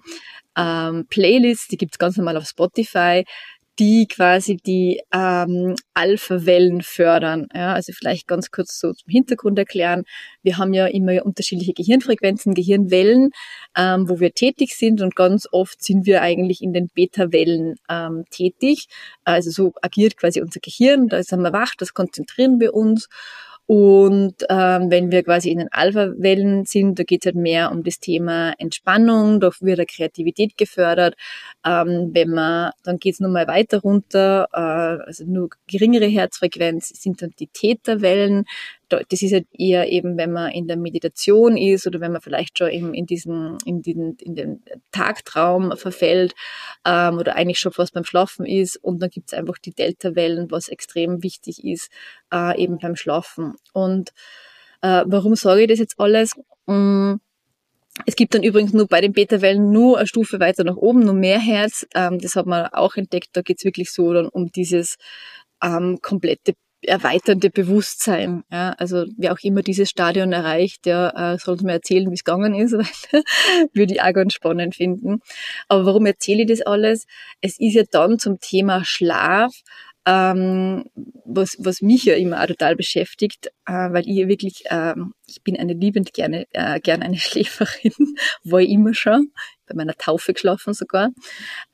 ähm, 0.56 1.06
Playlists, 1.08 1.68
die 1.68 1.76
gibt's 1.76 1.98
ganz 1.98 2.16
normal 2.16 2.36
auf 2.36 2.46
Spotify, 2.46 3.24
die 3.78 4.06
quasi 4.08 4.56
die 4.56 5.00
ähm, 5.12 5.76
Alpha-Wellen 5.94 6.82
fördern. 6.82 7.46
Ja, 7.54 7.74
also 7.74 7.92
vielleicht 7.92 8.26
ganz 8.26 8.50
kurz 8.50 8.78
so 8.78 8.92
zum 8.92 9.08
Hintergrund 9.08 9.58
erklären. 9.58 10.02
Wir 10.42 10.58
haben 10.58 10.72
ja 10.72 10.86
immer 10.86 11.24
unterschiedliche 11.24 11.74
Gehirnfrequenzen, 11.74 12.54
Gehirnwellen, 12.54 13.30
ähm, 13.76 14.08
wo 14.08 14.18
wir 14.18 14.32
tätig 14.32 14.74
sind 14.76 15.00
und 15.00 15.14
ganz 15.14 15.46
oft 15.50 15.82
sind 15.82 16.06
wir 16.06 16.22
eigentlich 16.22 16.60
in 16.60 16.72
den 16.72 16.88
Beta-Wellen 16.88 17.76
ähm, 17.88 18.24
tätig. 18.30 18.86
Also 19.24 19.50
so 19.50 19.72
agiert 19.80 20.16
quasi 20.16 20.40
unser 20.40 20.60
Gehirn, 20.60 21.08
da 21.08 21.22
sind 21.22 21.42
wir 21.42 21.52
wach, 21.52 21.74
das 21.76 21.94
konzentrieren 21.94 22.58
wir 22.58 22.74
uns 22.74 23.08
und 23.70 24.34
ähm, 24.48 24.90
wenn 24.90 25.12
wir 25.12 25.22
quasi 25.22 25.50
in 25.50 25.58
den 25.58 25.70
Alpha-Wellen 25.70 26.64
sind, 26.64 26.98
da 26.98 27.02
geht 27.02 27.22
es 27.22 27.26
halt 27.26 27.36
mehr 27.36 27.70
um 27.70 27.82
das 27.82 28.00
Thema 28.00 28.54
Entspannung, 28.56 29.40
da 29.40 29.50
wird 29.60 29.86
Kreativität 29.86 30.56
gefördert. 30.56 31.16
Ähm, 31.66 32.12
wenn 32.14 32.30
man, 32.30 32.72
dann 32.82 32.98
geht 32.98 33.12
es 33.12 33.20
nochmal 33.20 33.46
weiter 33.46 33.80
runter, 33.80 34.48
äh, 34.54 35.04
also 35.06 35.26
nur 35.26 35.50
geringere 35.66 36.06
Herzfrequenz 36.06 36.88
sind 36.88 37.20
dann 37.20 37.34
die 37.38 37.48
Täterwellen 37.48 38.46
das 38.88 39.22
ist 39.22 39.32
halt 39.32 39.46
eher 39.52 39.90
eben, 39.90 40.16
wenn 40.16 40.32
man 40.32 40.50
in 40.50 40.66
der 40.66 40.76
Meditation 40.76 41.56
ist 41.56 41.86
oder 41.86 42.00
wenn 42.00 42.12
man 42.12 42.20
vielleicht 42.20 42.58
schon 42.58 42.70
eben 42.70 42.94
in 42.94 43.06
diesen, 43.06 43.58
in 43.64 43.82
den, 43.82 44.16
in 44.20 44.34
den 44.34 44.62
Tagtraum 44.92 45.76
verfällt 45.76 46.34
ähm, 46.84 47.18
oder 47.18 47.36
eigentlich 47.36 47.58
schon 47.58 47.72
fast 47.72 47.94
beim 47.94 48.04
Schlafen 48.04 48.46
ist. 48.46 48.76
Und 48.76 49.00
dann 49.00 49.10
gibt 49.10 49.32
es 49.32 49.38
einfach 49.38 49.58
die 49.58 49.72
Delta-Wellen, 49.72 50.50
was 50.50 50.68
extrem 50.68 51.22
wichtig 51.22 51.64
ist, 51.64 51.90
äh, 52.32 52.60
eben 52.60 52.78
beim 52.78 52.96
Schlafen. 52.96 53.54
Und 53.72 54.10
äh, 54.80 55.04
warum 55.06 55.34
sage 55.34 55.62
ich 55.62 55.68
das 55.68 55.78
jetzt 55.78 56.00
alles? 56.00 56.32
Mm, 56.66 57.16
es 58.06 58.16
gibt 58.16 58.34
dann 58.34 58.42
übrigens 58.42 58.72
nur 58.72 58.86
bei 58.86 59.00
den 59.00 59.12
Beta-Wellen 59.12 59.70
nur 59.70 59.98
eine 59.98 60.06
Stufe 60.06 60.40
weiter 60.40 60.64
nach 60.64 60.76
oben, 60.76 61.00
nur 61.00 61.14
mehr 61.14 61.38
Herz. 61.38 61.86
Ähm, 61.94 62.18
das 62.18 62.36
hat 62.36 62.46
man 62.46 62.66
auch 62.66 62.96
entdeckt. 62.96 63.30
Da 63.32 63.42
geht's 63.42 63.64
wirklich 63.64 63.90
so 63.90 64.12
dann 64.12 64.28
um 64.28 64.50
dieses 64.52 64.96
ähm, 65.62 65.98
komplette 66.00 66.54
erweiternde 66.82 67.50
Bewusstsein. 67.50 68.44
Ja, 68.50 68.70
also 68.78 69.04
wer 69.16 69.32
auch 69.32 69.38
immer 69.42 69.62
dieses 69.62 69.90
Stadion 69.90 70.32
erreicht, 70.32 70.84
der 70.84 71.12
äh, 71.16 71.38
soll 71.38 71.56
mir 71.62 71.72
erzählen, 71.72 72.10
wie 72.10 72.14
es 72.14 72.24
gegangen 72.24 72.54
ist, 72.54 72.72
weil 73.12 73.22
würde 73.72 73.94
ich 73.94 74.02
auch 74.02 74.12
ganz 74.12 74.34
spannend 74.34 74.76
finden. 74.76 75.20
Aber 75.68 75.86
warum 75.86 76.06
erzähle 76.06 76.42
ich 76.42 76.48
das 76.48 76.62
alles? 76.62 77.06
Es 77.40 77.58
ist 77.58 77.74
ja 77.74 77.82
dann 77.90 78.18
zum 78.18 78.40
Thema 78.40 78.84
Schlaf, 78.84 79.52
ähm, 80.08 80.84
was, 81.26 81.56
was 81.58 81.82
mich 81.82 82.04
ja 82.04 82.14
immer 82.14 82.42
auch 82.42 82.46
total 82.46 82.76
beschäftigt, 82.76 83.48
äh, 83.66 83.72
weil 83.72 84.08
ich 84.08 84.26
wirklich, 84.26 84.62
ähm, 84.70 85.12
ich 85.26 85.42
bin 85.42 85.58
eine 85.58 85.74
liebend 85.74 86.14
gerne, 86.14 86.46
äh, 86.52 86.80
gerne 86.80 87.04
eine 87.04 87.16
Schläferin, 87.18 87.92
war 88.42 88.60
ich 88.60 88.70
immer 88.70 88.94
schon, 88.94 89.32
bei 89.66 89.74
meiner 89.74 89.94
Taufe 89.94 90.32
geschlafen 90.32 90.72
sogar. 90.72 91.10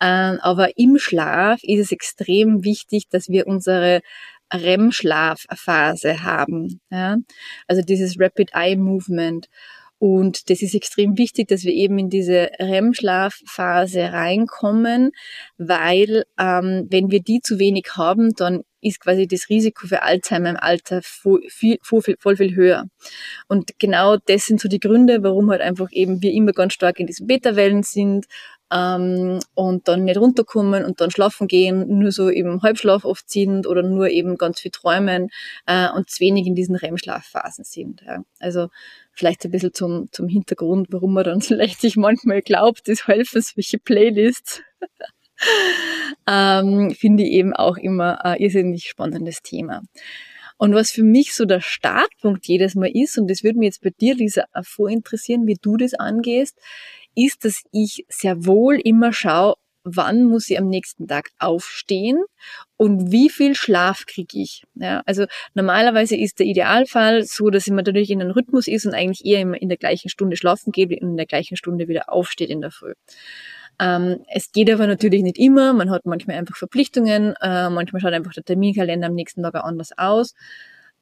Ähm, 0.01 0.39
aber 0.41 0.77
im 0.77 0.99
Schlaf 0.99 1.61
ist 1.63 1.79
es 1.79 1.93
extrem 1.93 2.65
wichtig, 2.65 3.05
dass 3.09 3.29
wir 3.29 3.47
unsere 3.47 4.01
REM-Schlafphase 4.55 6.23
haben. 6.23 6.81
Ja? 6.91 7.17
Also 7.67 7.83
dieses 7.83 8.19
Rapid 8.19 8.51
Eye 8.55 8.77
Movement. 8.77 9.49
Und 9.99 10.51
das 10.51 10.61
ist 10.61 10.75
extrem 10.75 11.17
wichtig, 11.17 11.49
dass 11.49 11.65
wir 11.65 11.73
eben 11.73 11.99
in 11.99 12.11
diese 12.11 12.51
REM-Schlafphase 12.59 14.13
reinkommen, 14.13 15.13
weil 15.57 16.25
ähm, 16.39 16.87
wenn 16.91 17.11
wir 17.11 17.21
die 17.21 17.41
zu 17.41 17.59
wenig 17.59 17.93
haben, 17.97 18.35
dann 18.35 18.65
ist 18.83 19.01
quasi 19.01 19.27
das 19.27 19.49
Risiko 19.49 19.87
für 19.87 20.03
Alzheimer 20.03 20.51
im 20.51 20.57
Alter 20.57 21.01
voll 21.03 21.43
viel, 21.49 21.79
voll, 21.83 22.03
voll 22.19 22.37
viel 22.37 22.55
höher. 22.55 22.85
Und 23.49 23.79
genau 23.79 24.19
das 24.27 24.45
sind 24.45 24.61
so 24.61 24.69
die 24.69 24.81
Gründe, 24.81 25.23
warum 25.23 25.51
halt 25.51 25.63
einfach 25.63 25.89
eben 25.91 26.21
wir 26.23 26.33
immer 26.33 26.53
ganz 26.53 26.75
stark 26.75 27.01
in 27.01 27.07
diesen 27.07 27.27
Beta-Wellen 27.27 27.83
sind 27.83 28.27
ähm, 28.73 29.41
und 29.55 29.89
dann 29.89 30.05
nicht 30.05 30.19
runterkommen 30.19 30.85
und 30.85 31.01
dann 31.01 31.11
schlafen 31.11 31.47
gehen, 31.49 31.99
nur 31.99 32.13
so 32.13 32.29
im 32.29 32.63
Halbschlaf 32.63 33.05
oft 33.05 33.31
sind 33.31 33.67
oder 33.67 33.83
nur 33.83 34.09
eben 34.11 34.37
ganz 34.37 34.61
viel 34.61 34.71
träumen 34.71 35.31
äh, 35.67 35.89
und 35.91 36.11
zu 36.11 36.21
wenig 36.21 36.47
in 36.47 36.55
diesen 36.55 36.77
REM-Schlafphasen 36.77 37.65
sind. 37.65 38.03
Ja. 38.07 38.25
Also 38.41 38.69
vielleicht 39.13 39.45
ein 39.45 39.51
bisschen 39.51 39.75
zum, 39.75 40.09
zum 40.13 40.29
Hintergrund, 40.29 40.89
warum 40.91 41.13
man 41.13 41.25
dann 41.25 41.41
vielleicht 41.43 41.81
sich 41.81 41.97
manchmal 41.97 42.43
glaubt, 42.43 42.89
das 42.89 43.07
helfen 43.07 43.43
solche 43.43 43.79
Playlists. 43.79 44.63
ähm, 46.27 46.91
finde 46.93 47.25
ich 47.25 47.31
eben 47.31 47.53
auch 47.53 47.77
immer 47.77 48.25
ein 48.25 48.39
irrsinnig 48.39 48.85
spannendes 48.85 49.43
Thema. 49.43 49.83
Und 50.57 50.75
was 50.75 50.93
für 50.93 51.03
mich 51.03 51.35
so 51.35 51.47
der 51.47 51.61
Startpunkt 51.61 52.47
jedes 52.47 52.77
Mal 52.77 52.91
ist, 52.93 53.19
und 53.19 53.29
das 53.29 53.43
würde 53.43 53.59
mich 53.59 53.67
jetzt 53.67 53.83
bei 53.83 53.91
dir, 53.91 54.15
Lisa, 54.15 54.45
auch 54.53 54.65
voll 54.65 54.93
interessieren, 54.93 55.47
wie 55.47 55.59
du 55.61 55.77
das 55.77 55.95
angehst, 55.95 56.59
ist, 57.15 57.45
dass 57.45 57.63
ich 57.73 58.05
sehr 58.09 58.47
wohl 58.47 58.81
immer 58.83 59.13
schaue, 59.13 59.55
wann 59.85 60.25
muss 60.25 60.49
ich 60.49 60.59
am 60.59 60.69
nächsten 60.69 61.07
Tag 61.07 61.31
aufstehen 61.39 62.25
und 62.77 63.13
wie 63.13 63.29
viel 63.29 63.55
Schlaf 63.55 64.07
kriege 64.07 64.39
ich. 64.39 64.65
Ja, 64.75 65.03
also 65.05 65.27
normalerweise 65.53 66.17
ist 66.17 66.39
der 66.39 66.47
Idealfall 66.47 67.25
so, 67.25 67.51
dass 67.51 67.67
man 67.67 67.77
natürlich 67.77 68.11
in 68.11 68.21
einem 68.21 68.31
Rhythmus 68.31 68.67
ist 68.67 68.87
und 68.87 68.95
eigentlich 68.95 69.25
eher 69.27 69.41
immer 69.41 69.61
in 69.61 69.69
der 69.69 69.79
gleichen 69.79 70.09
Stunde 70.09 70.37
schlafen 70.37 70.73
geht 70.73 70.91
und 70.91 71.11
in 71.11 71.17
der 71.17 71.27
gleichen 71.27 71.57
Stunde 71.57 71.87
wieder 71.87 72.11
aufsteht 72.11 72.51
in 72.51 72.63
der 72.63 72.71
Früh. 72.71 72.95
Ähm, 73.79 74.25
es 74.29 74.53
geht 74.53 74.71
aber 74.71 74.87
natürlich 74.87 75.23
nicht 75.23 75.39
immer. 75.39 75.73
Man 75.73 75.91
hat 75.91 76.07
manchmal 76.07 76.37
einfach 76.37 76.57
Verpflichtungen. 76.57 77.35
Äh, 77.41 77.71
manchmal 77.71 78.01
schaut 78.01 78.13
einfach 78.13 78.33
der 78.33 78.45
Terminkalender 78.45 79.09
am 79.09 79.15
nächsten 79.15 79.43
Tag 79.43 79.55
auch 79.57 79.65
anders 79.65 79.91
aus. 79.97 80.35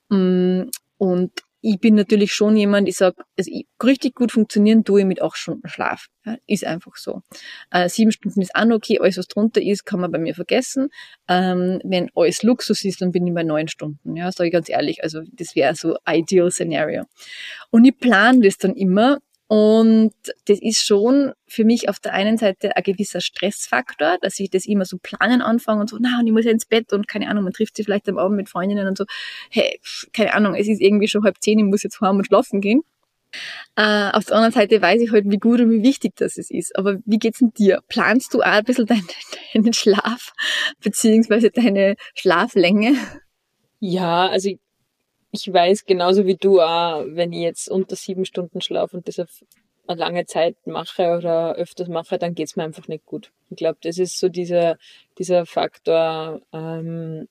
Mm, 0.09 0.63
und 0.99 1.33
ich 1.63 1.79
bin 1.79 1.95
natürlich 1.95 2.35
schon 2.35 2.57
jemand, 2.57 2.89
ich 2.89 2.97
sag, 2.97 3.15
also 3.39 3.51
ich, 3.51 3.67
richtig 3.83 4.17
gut 4.17 4.33
funktionieren 4.33 4.85
tue 4.85 5.01
ich 5.01 5.07
mit 5.07 5.23
acht 5.23 5.37
Stunden 5.37 5.69
Schlaf. 5.69 6.09
Ja, 6.27 6.37
ist 6.47 6.65
einfach 6.65 6.97
so. 6.97 7.23
Äh, 7.71 7.89
sieben 7.89 8.11
Stunden 8.11 8.43
ist 8.43 8.55
auch 8.55 8.65
noch 8.65 8.77
okay, 8.77 8.99
alles 9.01 9.17
was 9.17 9.29
drunter 9.29 9.63
ist, 9.63 9.85
kann 9.85 10.01
man 10.01 10.11
bei 10.11 10.19
mir 10.19 10.35
vergessen. 10.35 10.89
Ähm, 11.29 11.81
wenn 11.85 12.11
alles 12.15 12.43
Luxus 12.43 12.85
ist, 12.85 13.01
dann 13.01 13.13
bin 13.13 13.27
ich 13.27 13.33
bei 13.33 13.45
neun 13.45 13.69
Stunden. 13.69 14.17
Ja, 14.17 14.31
sage 14.33 14.49
ich 14.49 14.53
ganz 14.53 14.69
ehrlich. 14.69 15.03
Also 15.05 15.23
das 15.33 15.55
wäre 15.55 15.75
so 15.77 15.97
ideal 16.07 16.51
Scenario. 16.51 17.05
Und 17.71 17.85
ich 17.85 17.97
plane 17.97 18.41
das 18.41 18.59
dann 18.59 18.75
immer 18.75 19.19
und 19.53 20.15
das 20.47 20.63
ist 20.63 20.83
schon 20.83 21.33
für 21.47 21.67
mich 21.67 21.91
auf 21.91 22.01
der 22.01 22.15
einen 22.15 22.39
Seite 22.39 22.75
ein 22.75 22.83
gewisser 22.83 23.21
Stressfaktor, 23.21 24.17
dass 24.23 24.41
ich 24.41 24.49
das 24.49 24.65
immer 24.65 24.87
so 24.87 24.97
planen 24.97 25.43
anfange 25.43 25.83
und 25.83 25.91
so, 25.91 25.99
na, 26.01 26.21
und 26.21 26.27
ich 26.27 26.33
muss 26.33 26.47
ja 26.47 26.53
ins 26.53 26.65
Bett 26.65 26.95
und 26.95 27.07
keine 27.07 27.29
Ahnung, 27.29 27.45
man 27.45 27.53
trifft 27.53 27.77
sich 27.77 27.85
vielleicht 27.85 28.09
am 28.09 28.17
Abend 28.17 28.39
mit 28.39 28.49
Freundinnen 28.49 28.89
und 28.89 28.97
so, 28.97 29.05
hey, 29.51 29.79
keine 30.15 30.33
Ahnung, 30.33 30.55
es 30.55 30.69
ist 30.69 30.81
irgendwie 30.81 31.07
schon 31.07 31.23
halb 31.23 31.37
zehn, 31.43 31.59
ich 31.59 31.67
muss 31.67 31.83
jetzt 31.83 32.01
heim 32.01 32.17
und 32.17 32.25
schlafen 32.25 32.63
gehen. 32.63 32.81
Äh, 33.77 34.13
auf 34.13 34.25
der 34.25 34.37
anderen 34.37 34.55
Seite 34.55 34.81
weiß 34.81 35.03
ich 35.03 35.13
halt, 35.13 35.27
wie 35.29 35.37
gut 35.37 35.61
und 35.61 35.71
wie 35.71 35.83
wichtig 35.83 36.15
das 36.17 36.39
ist. 36.39 36.75
Aber 36.79 36.97
wie 37.05 37.19
geht's 37.19 37.41
denn 37.41 37.53
dir? 37.53 37.83
Planst 37.89 38.33
du 38.33 38.41
auch 38.41 38.47
ein 38.47 38.65
bisschen 38.65 38.87
deinen, 38.87 39.07
deinen 39.53 39.75
Schlaf, 39.75 40.33
beziehungsweise 40.83 41.51
deine 41.51 41.97
Schlaflänge? 42.15 42.97
Ja, 43.81 44.29
also 44.29 44.49
ich 45.33 45.53
weiß 45.53 45.87
genauso 45.87 46.27
wie 46.27 46.37
du 46.37 46.61
auch, 46.61 47.05
wenn 47.09 47.33
ich 47.33 47.41
jetzt 47.41 47.69
unter 47.69 47.97
sieben 47.97 48.25
Stunden 48.25 48.61
schlafe 48.61 48.99
und 48.99 49.09
das 49.09 49.19
auf 49.19 49.45
eine 49.87 49.99
lange 49.99 50.27
Zeit 50.27 50.57
mache 50.67 51.17
oder 51.17 51.55
öfters 51.55 51.89
mache, 51.89 52.19
dann 52.19 52.35
geht's 52.35 52.55
mir 52.55 52.65
einfach 52.65 52.87
nicht 52.87 53.07
gut. 53.07 53.33
Ich 53.51 53.57
glaube, 53.57 53.79
das 53.83 53.99
ist 53.99 54.19
so 54.21 54.29
dieser, 54.29 54.79
dieser 55.19 55.47
Faktor, 55.47 56.41
ähm, 56.53 57.29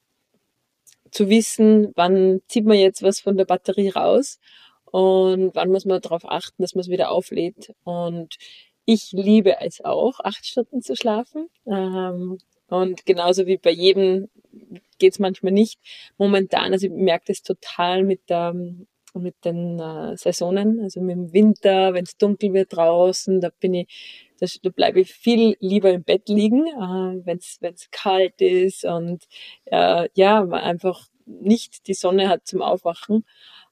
zu 1.11 1.29
wissen, 1.29 1.91
wann 1.95 2.41
zieht 2.47 2.65
man 2.65 2.77
jetzt 2.77 3.03
was 3.03 3.19
von 3.19 3.37
der 3.37 3.45
Batterie 3.45 3.89
raus 3.89 4.39
und 4.85 5.53
wann 5.55 5.69
muss 5.69 5.85
man 5.85 6.01
darauf 6.01 6.23
achten, 6.25 6.61
dass 6.61 6.73
man 6.73 6.81
es 6.81 6.89
wieder 6.89 7.11
auflädt. 7.11 7.73
Und 7.83 8.37
ich 8.85 9.11
liebe 9.11 9.59
es 9.61 9.83
auch, 9.83 10.19
acht 10.21 10.45
Stunden 10.45 10.81
zu 10.81 10.95
schlafen. 10.95 11.49
Ähm, 11.67 12.39
und 12.67 13.05
genauso 13.05 13.45
wie 13.45 13.57
bei 13.57 13.71
jedem 13.71 14.29
geht 15.01 15.13
es 15.13 15.19
manchmal 15.19 15.51
nicht. 15.51 15.79
Momentan, 16.17 16.71
also 16.71 16.87
ich 16.87 16.93
merke 16.93 17.25
das 17.27 17.41
total 17.43 18.03
mit 18.03 18.29
der 18.29 18.55
mit 19.13 19.43
den 19.43 19.77
äh, 19.77 20.15
Saisonen, 20.15 20.79
also 20.79 21.01
mit 21.01 21.15
dem 21.17 21.33
Winter, 21.33 21.93
wenn 21.93 22.05
es 22.05 22.15
dunkel 22.15 22.53
wird 22.53 22.75
draußen, 22.75 23.41
da 23.41 23.49
bin 23.59 23.73
ich, 23.73 24.29
da, 24.39 24.47
da 24.63 24.69
bleibe 24.69 25.01
ich 25.01 25.11
viel 25.13 25.57
lieber 25.59 25.91
im 25.91 26.03
Bett 26.03 26.29
liegen, 26.29 26.65
äh, 26.65 27.25
wenn 27.25 27.37
es 27.37 27.59
kalt 27.91 28.39
ist 28.39 28.85
und 28.85 29.25
äh, 29.65 30.07
ja, 30.13 30.43
einfach 30.45 31.07
nicht 31.25 31.87
die 31.87 31.93
Sonne 31.93 32.29
hat 32.29 32.47
zum 32.47 32.61
Aufwachen, 32.61 33.25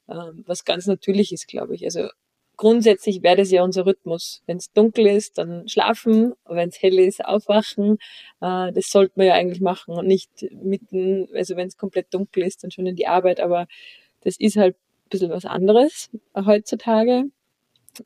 äh, 0.08 0.32
was 0.46 0.66
ganz 0.66 0.88
natürlich 0.88 1.32
ist, 1.32 1.48
glaube 1.48 1.76
ich. 1.76 1.86
Also 1.86 2.10
grundsätzlich 2.60 3.24
wäre 3.24 3.38
das 3.38 3.52
ja 3.52 3.64
unser 3.64 3.86
Rhythmus. 3.86 4.44
Wenn 4.46 4.58
es 4.58 4.74
dunkel 4.74 5.08
ist, 5.08 5.38
dann 5.38 5.70
schlafen, 5.70 6.34
wenn 6.46 6.68
es 6.68 6.82
hell 6.82 7.00
ist, 7.00 7.24
aufwachen. 7.24 8.00
Äh, 8.42 8.74
das 8.74 8.90
sollte 8.92 9.14
man 9.16 9.28
ja 9.28 9.34
eigentlich 9.34 9.62
machen 9.62 9.96
und 9.96 10.06
nicht 10.06 10.30
mitten, 10.52 11.30
also 11.34 11.56
wenn 11.56 11.70
es 11.70 11.78
komplett 11.78 12.14
dunkel 12.14 12.44
ist, 12.44 12.64
dann 12.64 12.72
schon 12.72 12.86
in 12.86 12.98
die 12.98 13.08
Arbeit. 13.08 13.40
Aber 13.40 13.66
das 14.22 14.36
ist 14.38 14.58
halt 14.58 14.76
ein 14.76 15.10
bisschen 15.10 15.30
was 15.30 15.46
anderes 15.46 16.10
heutzutage. 16.36 17.24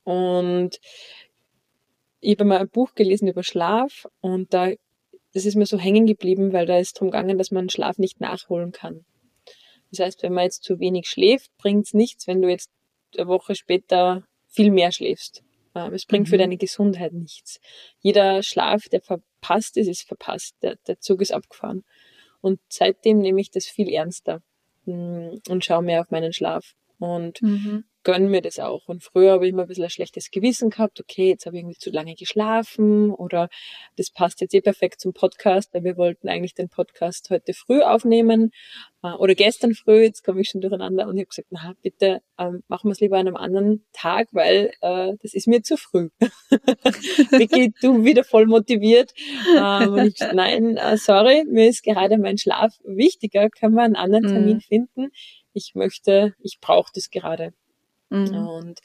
Und 0.03 0.79
ich 2.19 2.33
habe 2.33 2.45
mal 2.45 2.59
ein 2.59 2.69
Buch 2.69 2.93
gelesen 2.93 3.27
über 3.27 3.43
Schlaf 3.43 4.07
und 4.21 4.53
da 4.53 4.71
das 5.33 5.45
ist 5.45 5.55
mir 5.55 5.65
so 5.65 5.79
hängen 5.79 6.05
geblieben, 6.05 6.53
weil 6.53 6.67
da 6.67 6.77
ist 6.77 6.99
drum 6.99 7.09
gegangen, 7.09 7.39
dass 7.39 7.49
man 7.49 7.67
Schlaf 7.67 7.97
nicht 7.97 8.21
nachholen 8.21 8.71
kann. 8.71 9.03
Das 9.89 9.99
heißt, 9.99 10.21
wenn 10.21 10.33
man 10.33 10.43
jetzt 10.43 10.63
zu 10.63 10.79
wenig 10.79 11.07
schläft, 11.07 11.49
bringt's 11.57 11.95
nichts, 11.95 12.27
wenn 12.27 12.43
du 12.43 12.49
jetzt 12.49 12.69
eine 13.17 13.27
Woche 13.27 13.55
später 13.55 14.23
viel 14.53 14.71
mehr 14.71 14.91
schläfst. 14.91 15.43
Ähm, 15.75 15.93
es 15.93 16.05
bringt 16.05 16.27
mhm. 16.27 16.31
für 16.31 16.37
deine 16.37 16.57
Gesundheit 16.57 17.13
nichts. 17.13 17.59
Jeder 17.99 18.43
Schlaf, 18.43 18.87
der 18.89 19.01
verpasst 19.01 19.77
ist, 19.77 19.87
ist 19.87 20.07
verpasst. 20.07 20.55
Der, 20.61 20.77
der 20.87 20.99
Zug 20.99 21.21
ist 21.21 21.33
abgefahren. 21.33 21.83
Und 22.41 22.59
seitdem 22.69 23.19
nehme 23.19 23.41
ich 23.41 23.51
das 23.51 23.65
viel 23.65 23.89
ernster 23.89 24.41
mm, 24.85 25.35
und 25.49 25.65
schaue 25.65 25.83
mehr 25.83 26.01
auf 26.01 26.11
meinen 26.11 26.33
Schlaf. 26.33 26.75
Und 27.03 27.41
mhm 27.41 27.83
gönne 28.03 28.27
mir 28.27 28.41
das 28.41 28.59
auch. 28.59 28.87
Und 28.87 29.03
früher 29.03 29.31
habe 29.31 29.45
ich 29.45 29.53
immer 29.53 29.63
ein 29.63 29.67
bisschen 29.67 29.85
ein 29.85 29.89
schlechtes 29.89 30.29
Gewissen 30.29 30.69
gehabt, 30.69 30.99
okay, 30.99 31.29
jetzt 31.29 31.45
habe 31.45 31.55
ich 31.55 31.61
irgendwie 31.61 31.77
zu 31.77 31.89
lange 31.89 32.15
geschlafen 32.15 33.11
oder 33.11 33.49
das 33.95 34.11
passt 34.11 34.41
jetzt 34.41 34.53
eh 34.53 34.61
perfekt 34.61 34.99
zum 34.99 35.13
Podcast, 35.13 35.73
weil 35.73 35.83
wir 35.83 35.97
wollten 35.97 36.27
eigentlich 36.27 36.53
den 36.53 36.69
Podcast 36.69 37.29
heute 37.29 37.53
früh 37.53 37.81
aufnehmen 37.81 38.51
äh, 39.03 39.13
oder 39.13 39.35
gestern 39.35 39.73
früh, 39.73 40.03
jetzt 40.03 40.23
komme 40.23 40.41
ich 40.41 40.49
schon 40.49 40.61
durcheinander 40.61 41.07
und 41.07 41.15
ich 41.15 41.21
habe 41.21 41.29
gesagt, 41.29 41.47
na 41.51 41.73
bitte 41.81 42.21
ähm, 42.37 42.63
machen 42.67 42.89
wir 42.89 42.91
es 42.91 42.99
lieber 42.99 43.17
an 43.17 43.27
einem 43.27 43.37
anderen 43.37 43.85
Tag, 43.93 44.27
weil 44.31 44.71
äh, 44.81 45.13
das 45.21 45.33
ist 45.33 45.47
mir 45.47 45.63
zu 45.63 45.77
früh. 45.77 46.09
Vicky, 47.31 47.73
du 47.81 48.03
wieder 48.03 48.23
voll 48.23 48.47
motiviert. 48.47 49.13
Ähm, 49.57 49.93
und 49.93 50.07
ich 50.07 50.33
nein, 50.33 50.77
äh, 50.77 50.97
sorry, 50.97 51.45
mir 51.47 51.69
ist 51.69 51.83
gerade 51.83 52.17
mein 52.17 52.37
Schlaf 52.37 52.73
wichtiger, 52.83 53.49
können 53.49 53.75
wir 53.75 53.83
einen 53.83 53.95
anderen 53.95 54.27
Termin 54.27 54.55
mhm. 54.55 54.61
finden. 54.61 55.11
Ich 55.53 55.75
möchte, 55.75 56.35
ich 56.39 56.59
brauche 56.59 56.91
das 56.93 57.09
gerade. 57.09 57.53
Mhm. 58.09 58.47
Und 58.47 58.79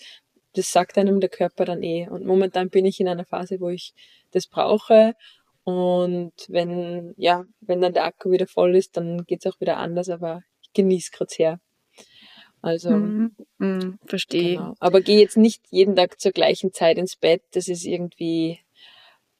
das 0.55 0.73
sagt 0.73 0.99
einem 0.99 1.21
der 1.21 1.29
Körper 1.29 1.65
dann 1.65 1.83
eh. 1.83 2.09
Und 2.09 2.25
momentan 2.25 2.71
bin 2.71 2.85
ich 2.85 3.01
in 3.01 3.09
einer 3.09 3.25
Phase, 3.25 3.61
wo 3.61 3.69
ich 3.69 3.95
das 4.33 4.47
brauche. 4.47 5.15
Und 5.65 6.33
wenn, 6.49 7.15
ja, 7.17 7.45
wenn 7.61 7.81
dann 7.81 7.93
der 7.93 8.05
Akku 8.05 8.31
wieder 8.31 8.47
voll 8.47 8.75
ist, 8.75 8.97
dann 8.97 9.25
geht's 9.25 9.47
auch 9.47 9.61
wieder 9.61 9.77
anders, 9.77 10.09
aber 10.09 10.43
ich 10.63 10.73
genieße 10.73 11.11
gerade 11.13 11.31
sehr. 11.31 11.61
Also, 12.61 12.91
mm, 12.91 13.37
mm, 13.59 13.99
verstehe. 14.07 14.57
Genau. 14.57 14.75
Aber 14.81 15.01
gehe 15.01 15.21
jetzt 15.21 15.37
nicht 15.37 15.63
jeden 15.71 15.95
Tag 15.95 16.19
zur 16.21 16.33
gleichen 16.33 16.73
Zeit 16.73 16.99
ins 16.99 17.17
Bett. 17.17 17.43
Das 17.53 17.69
ist 17.69 17.85
irgendwie, 17.85 18.61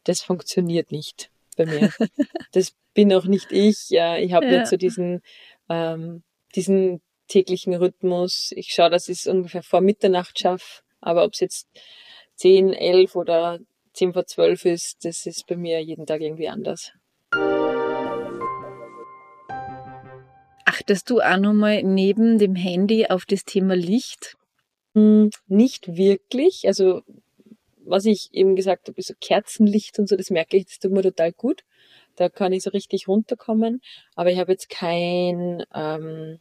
das 0.05 0.21
funktioniert 0.21 0.93
nicht 0.93 1.31
bei 1.57 1.67
mir. 1.67 1.93
das 2.53 2.75
bin 2.95 3.13
auch 3.13 3.25
nicht 3.25 3.51
ich. 3.51 3.91
Ja, 3.91 4.19
ich 4.19 4.33
habe 4.33 4.47
ja. 4.47 4.61
nicht 4.61 4.69
so 4.69 4.77
diesen, 4.77 5.23
ähm, 5.69 6.23
diesen 6.55 7.01
täglichen 7.29 7.75
Rhythmus. 7.75 8.53
Ich 8.57 8.69
schaue, 8.69 8.91
dass 8.91 9.09
ich 9.09 9.21
es 9.21 9.27
ungefähr 9.27 9.63
vor 9.63 9.81
Mitternacht 9.81 10.39
schaffe. 10.39 10.83
Aber 11.01 11.25
ob 11.25 11.35
es 11.35 11.41
jetzt 11.41 11.69
10, 12.37 12.73
11 12.73 13.15
oder 13.15 13.59
10 13.93 14.13
vor 14.13 14.27
12 14.27 14.65
ist, 14.65 15.05
das 15.05 15.27
ist 15.27 15.47
bei 15.47 15.57
mir 15.57 15.83
jeden 15.83 16.07
Tag 16.07 16.21
irgendwie 16.21 16.49
anders. 16.49 16.93
Achtest 20.65 21.11
du 21.11 21.21
auch 21.21 21.39
nochmal 21.39 21.83
neben 21.83 22.39
dem 22.39 22.55
Handy 22.55 23.07
auf 23.07 23.25
das 23.27 23.45
Thema 23.45 23.75
Licht? 23.75 24.37
Hm, 24.95 25.31
nicht 25.47 25.97
wirklich. 25.97 26.67
Also 26.67 27.03
was 27.85 28.05
ich 28.05 28.29
eben 28.33 28.55
gesagt 28.55 28.89
habe, 28.89 29.03
so 29.03 29.15
Kerzenlicht 29.21 29.99
und 29.99 30.09
so, 30.09 30.17
das 30.17 30.31
merke 30.31 30.57
ich, 30.57 30.67
das 30.67 30.79
tut 30.79 30.93
mir 30.93 31.03
total 31.03 31.33
gut. 31.33 31.63
Da 32.17 32.29
kann 32.29 32.53
ich 32.53 32.63
so 32.63 32.71
richtig 32.71 33.09
runterkommen. 33.09 33.81
Aber 34.15 34.31
ich 34.31 34.39
habe 34.39 34.53
jetzt 34.53 34.69
kein 34.69 35.65
ähm, 35.75 36.39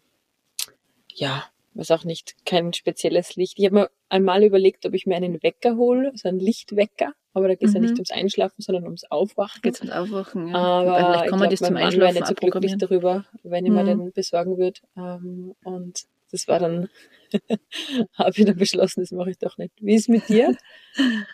ja, 1.19 1.45
weiß 1.73 1.91
auch 1.91 2.03
nicht, 2.03 2.35
kein 2.45 2.73
spezielles 2.73 3.35
Licht. 3.35 3.59
Ich 3.59 3.65
habe 3.65 3.75
mir 3.75 3.89
einmal 4.09 4.43
überlegt, 4.43 4.85
ob 4.85 4.93
ich 4.93 5.05
mir 5.05 5.15
einen 5.15 5.41
Wecker 5.43 5.75
hole, 5.77 6.11
so 6.15 6.29
einen 6.29 6.39
Lichtwecker, 6.39 7.13
aber 7.33 7.47
da 7.47 7.55
geht 7.55 7.67
es 7.67 7.71
mhm. 7.71 7.75
ja 7.75 7.81
nicht 7.81 7.91
mhm. 7.91 7.97
ums 7.97 8.11
Einschlafen, 8.11 8.61
sondern 8.61 8.85
ums 8.85 9.03
Aufwachen. 9.05 9.61
Geht's 9.61 9.81
ums 9.81 9.93
Aufwachen, 9.93 10.47
ja. 10.49 10.55
Aber 10.55 10.95
vielleicht 10.95 11.29
kann 11.29 11.39
man 11.39 11.49
das 11.49 11.59
zum 11.59 11.75
Einschlafen 11.75 12.01
wäre 12.01 12.13
nicht 12.13 12.27
so 12.27 12.33
glücklich 12.33 12.77
darüber, 12.77 13.25
wenn 13.43 13.65
ich 13.65 13.71
mhm. 13.71 13.77
mir 13.77 13.85
den 13.85 14.11
besorgen 14.11 14.57
würde. 14.57 14.79
Ähm, 14.95 15.55
und 15.63 16.03
das 16.31 16.47
war 16.47 16.59
dann, 16.59 16.89
habe 18.13 18.31
ich 18.35 18.45
dann 18.45 18.57
beschlossen, 18.57 19.01
das 19.01 19.11
mache 19.11 19.31
ich 19.31 19.37
doch 19.37 19.57
nicht. 19.57 19.73
Wie 19.79 19.95
ist 19.95 20.03
es 20.03 20.07
mit 20.07 20.29
dir? 20.29 20.55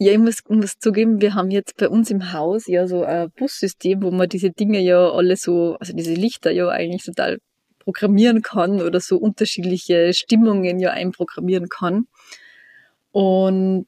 Ja, 0.00 0.12
ich 0.12 0.18
muss, 0.18 0.44
muss 0.48 0.78
zugeben, 0.78 1.20
wir 1.20 1.34
haben 1.34 1.50
jetzt 1.50 1.76
bei 1.76 1.88
uns 1.88 2.08
im 2.12 2.32
Haus 2.32 2.68
ja 2.68 2.86
so 2.86 3.02
ein 3.02 3.32
Bussystem, 3.32 4.00
wo 4.00 4.12
man 4.12 4.28
diese 4.28 4.50
Dinge 4.52 4.78
ja 4.78 5.10
alle 5.10 5.36
so, 5.36 5.76
also 5.80 5.92
diese 5.92 6.14
Lichter 6.14 6.52
ja 6.52 6.68
eigentlich 6.68 7.02
total 7.02 7.38
programmieren 7.88 8.42
kann 8.42 8.82
oder 8.82 9.00
so 9.00 9.16
unterschiedliche 9.16 10.12
Stimmungen 10.12 10.78
ja 10.78 10.90
einprogrammieren 10.90 11.70
kann. 11.70 12.06
Und 13.12 13.86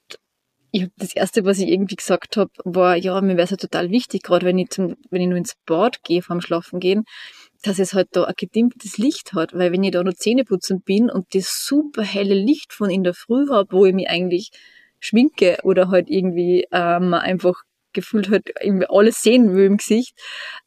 ich 0.70 0.85
hab, 0.85 0.90
das 0.96 1.14
erste, 1.14 1.44
was 1.44 1.59
ich 1.59 1.68
irgendwie 1.68 1.96
gesagt 1.96 2.38
habe, 2.38 2.51
war, 2.64 2.96
ja, 2.96 3.20
mir 3.20 3.37
wäre 3.37 3.44
es 3.44 3.51
ja 3.51 3.59
total 3.59 3.90
wichtig, 3.90 4.22
gerade 4.22 4.46
wenn 4.46 4.57
ich 4.57 4.70
zum, 4.70 4.96
wenn 5.11 5.20
ich 5.20 5.29
nur 5.29 5.37
ins 5.37 5.55
Bad 5.66 6.03
gehe 6.03 6.22
vorm 6.22 6.40
Schlafen 6.40 6.81
gehen, 6.81 7.05
dass 7.62 7.79
es 7.79 7.92
halt 7.92 8.09
da 8.12 8.24
ein 8.24 8.33
gedimmtes 8.38 8.96
Licht 8.96 9.35
hat, 9.35 9.53
weil 9.53 9.70
wenn 9.70 9.85
ich 9.85 9.90
da 9.90 10.03
noch 10.03 10.14
Zähne 10.14 10.44
putzen 10.44 10.81
bin 10.81 11.11
und 11.11 11.35
das 11.35 11.62
super 11.66 12.03
helle 12.03 12.35
Licht 12.35 12.72
von 12.72 12.88
in 12.88 13.05
der 13.05 13.12
Früh 13.12 13.51
habe, 13.51 13.70
wo 13.70 13.85
ich 13.85 13.92
mich 13.92 14.09
eigentlich 14.09 14.48
schminke 14.98 15.59
oder 15.62 15.90
halt 15.90 16.09
irgendwie 16.09 16.66
ähm, 16.72 17.12
einfach 17.12 17.64
gefühlt 17.92 18.31
halt 18.31 18.50
irgendwie 18.61 18.87
alles 18.88 19.22
sehen 19.22 19.55
will 19.55 19.66
im 19.66 19.76
Gesicht. 19.79 20.14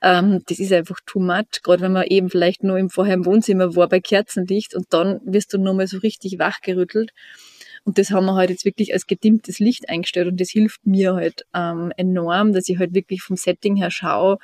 Ähm, 0.01 0.41
das 0.47 0.59
ist 0.59 0.73
einfach 0.73 0.99
too 1.05 1.19
much, 1.19 1.61
gerade 1.63 1.81
wenn 1.81 1.93
man 1.93 2.05
eben 2.07 2.29
vielleicht 2.29 2.63
nur 2.63 2.77
im 2.77 2.89
vorher 2.89 3.15
im 3.15 3.25
Wohnzimmer 3.25 3.75
war 3.75 3.89
bei 3.89 3.99
Kerzenlicht 3.99 4.75
und 4.75 4.87
dann 4.89 5.19
wirst 5.25 5.53
du 5.53 5.57
nochmal 5.57 5.87
so 5.87 5.97
richtig 5.99 6.39
wachgerüttelt. 6.39 7.11
Und 7.85 7.97
das 7.97 8.11
haben 8.11 8.25
wir 8.25 8.35
halt 8.35 8.49
jetzt 8.49 8.65
wirklich 8.65 8.93
als 8.93 9.07
gedimmtes 9.07 9.59
Licht 9.59 9.89
eingestellt 9.89 10.27
und 10.27 10.39
das 10.39 10.49
hilft 10.49 10.85
mir 10.85 11.15
halt 11.15 11.45
ähm, 11.53 11.91
enorm, 11.97 12.53
dass 12.53 12.69
ich 12.69 12.79
halt 12.79 12.93
wirklich 12.93 13.21
vom 13.21 13.35
Setting 13.35 13.75
her 13.75 13.91
schaue, 13.91 14.37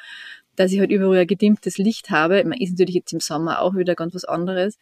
dass 0.55 0.73
ich 0.73 0.79
halt 0.79 0.91
überall 0.91 1.19
ein 1.19 1.27
gedimmtes 1.27 1.77
Licht 1.77 2.09
habe. 2.09 2.43
Man 2.43 2.59
ist 2.59 2.71
natürlich 2.71 2.95
jetzt 2.95 3.13
im 3.13 3.21
Sommer 3.21 3.61
auch 3.61 3.75
wieder 3.75 3.95
ganz 3.95 4.13
was 4.13 4.25
anderes. 4.25 4.77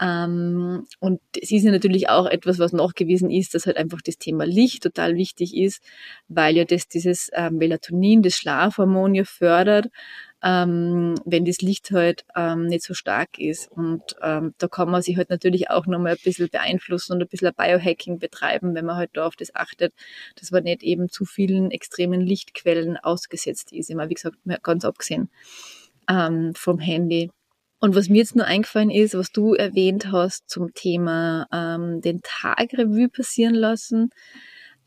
Ähm, 0.00 0.86
und 1.00 1.20
es 1.40 1.50
ist 1.50 1.64
ja 1.64 1.72
natürlich 1.72 2.08
auch 2.08 2.26
etwas, 2.26 2.58
was 2.58 2.72
nachgewiesen 2.72 3.30
ist, 3.30 3.54
dass 3.54 3.66
halt 3.66 3.76
einfach 3.76 4.00
das 4.02 4.18
Thema 4.18 4.44
Licht 4.44 4.82
total 4.82 5.16
wichtig 5.16 5.56
ist, 5.56 5.82
weil 6.28 6.56
ja 6.56 6.64
das 6.64 6.88
dieses 6.88 7.30
ähm, 7.34 7.56
Melatonin, 7.56 8.22
das 8.22 8.34
Schlafhormon 8.36 9.14
ja 9.14 9.24
fördert, 9.24 9.88
ähm, 10.42 11.16
wenn 11.24 11.44
das 11.44 11.60
Licht 11.60 11.90
halt 11.90 12.24
ähm, 12.36 12.66
nicht 12.66 12.84
so 12.84 12.94
stark 12.94 13.38
ist. 13.38 13.70
Und 13.72 14.16
ähm, 14.22 14.54
da 14.58 14.68
kann 14.68 14.90
man 14.90 15.02
sich 15.02 15.16
halt 15.16 15.30
natürlich 15.30 15.70
auch 15.70 15.86
nochmal 15.86 16.12
ein 16.12 16.18
bisschen 16.22 16.48
beeinflussen 16.48 17.14
und 17.14 17.22
ein 17.22 17.28
bisschen 17.28 17.52
Biohacking 17.56 18.18
betreiben, 18.18 18.74
wenn 18.74 18.86
man 18.86 18.96
halt 18.96 19.10
da 19.14 19.26
auf 19.26 19.36
das 19.36 19.54
achtet, 19.54 19.92
dass 20.36 20.50
man 20.52 20.64
nicht 20.64 20.82
eben 20.82 21.08
zu 21.08 21.24
vielen 21.24 21.70
extremen 21.70 22.20
Lichtquellen 22.20 22.96
ausgesetzt 22.96 23.72
ist. 23.72 23.90
Immer, 23.90 24.08
wie 24.08 24.14
gesagt, 24.14 24.36
ganz 24.62 24.84
abgesehen 24.84 25.28
ähm, 26.08 26.54
vom 26.54 26.78
Handy. 26.78 27.30
Und 27.80 27.94
was 27.94 28.08
mir 28.08 28.18
jetzt 28.18 28.34
nur 28.34 28.46
eingefallen 28.46 28.90
ist, 28.90 29.14
was 29.14 29.30
du 29.30 29.54
erwähnt 29.54 30.10
hast 30.10 30.48
zum 30.48 30.74
Thema 30.74 31.46
ähm, 31.52 32.00
den 32.00 32.20
Tag 32.22 32.72
Revue 32.74 33.08
passieren 33.08 33.54
lassen. 33.54 34.10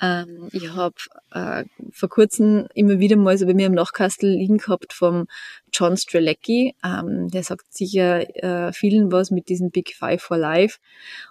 Ähm, 0.02 0.50
ich 0.52 0.74
habe 0.74 0.96
äh, 1.32 1.64
vor 1.92 2.10
kurzem 2.10 2.68
immer 2.74 3.00
wieder 3.00 3.16
mal 3.16 3.38
so 3.38 3.46
bei 3.46 3.54
mir 3.54 3.68
im 3.68 3.74
Nachkastel 3.74 4.32
liegen 4.32 4.58
gehabt 4.58 4.94
vom 4.94 5.28
John 5.72 5.96
Strelecki. 5.96 6.76
Ähm, 6.84 7.30
der 7.30 7.44
sagt 7.44 7.72
sicher 7.72 8.28
äh, 8.44 8.74
vielen 8.74 9.12
was 9.12 9.32
mit 9.32 9.48
diesem 9.48 9.70
Big 9.70 9.96
Five 9.96 10.22
for 10.22 10.38
Life. 10.38 10.80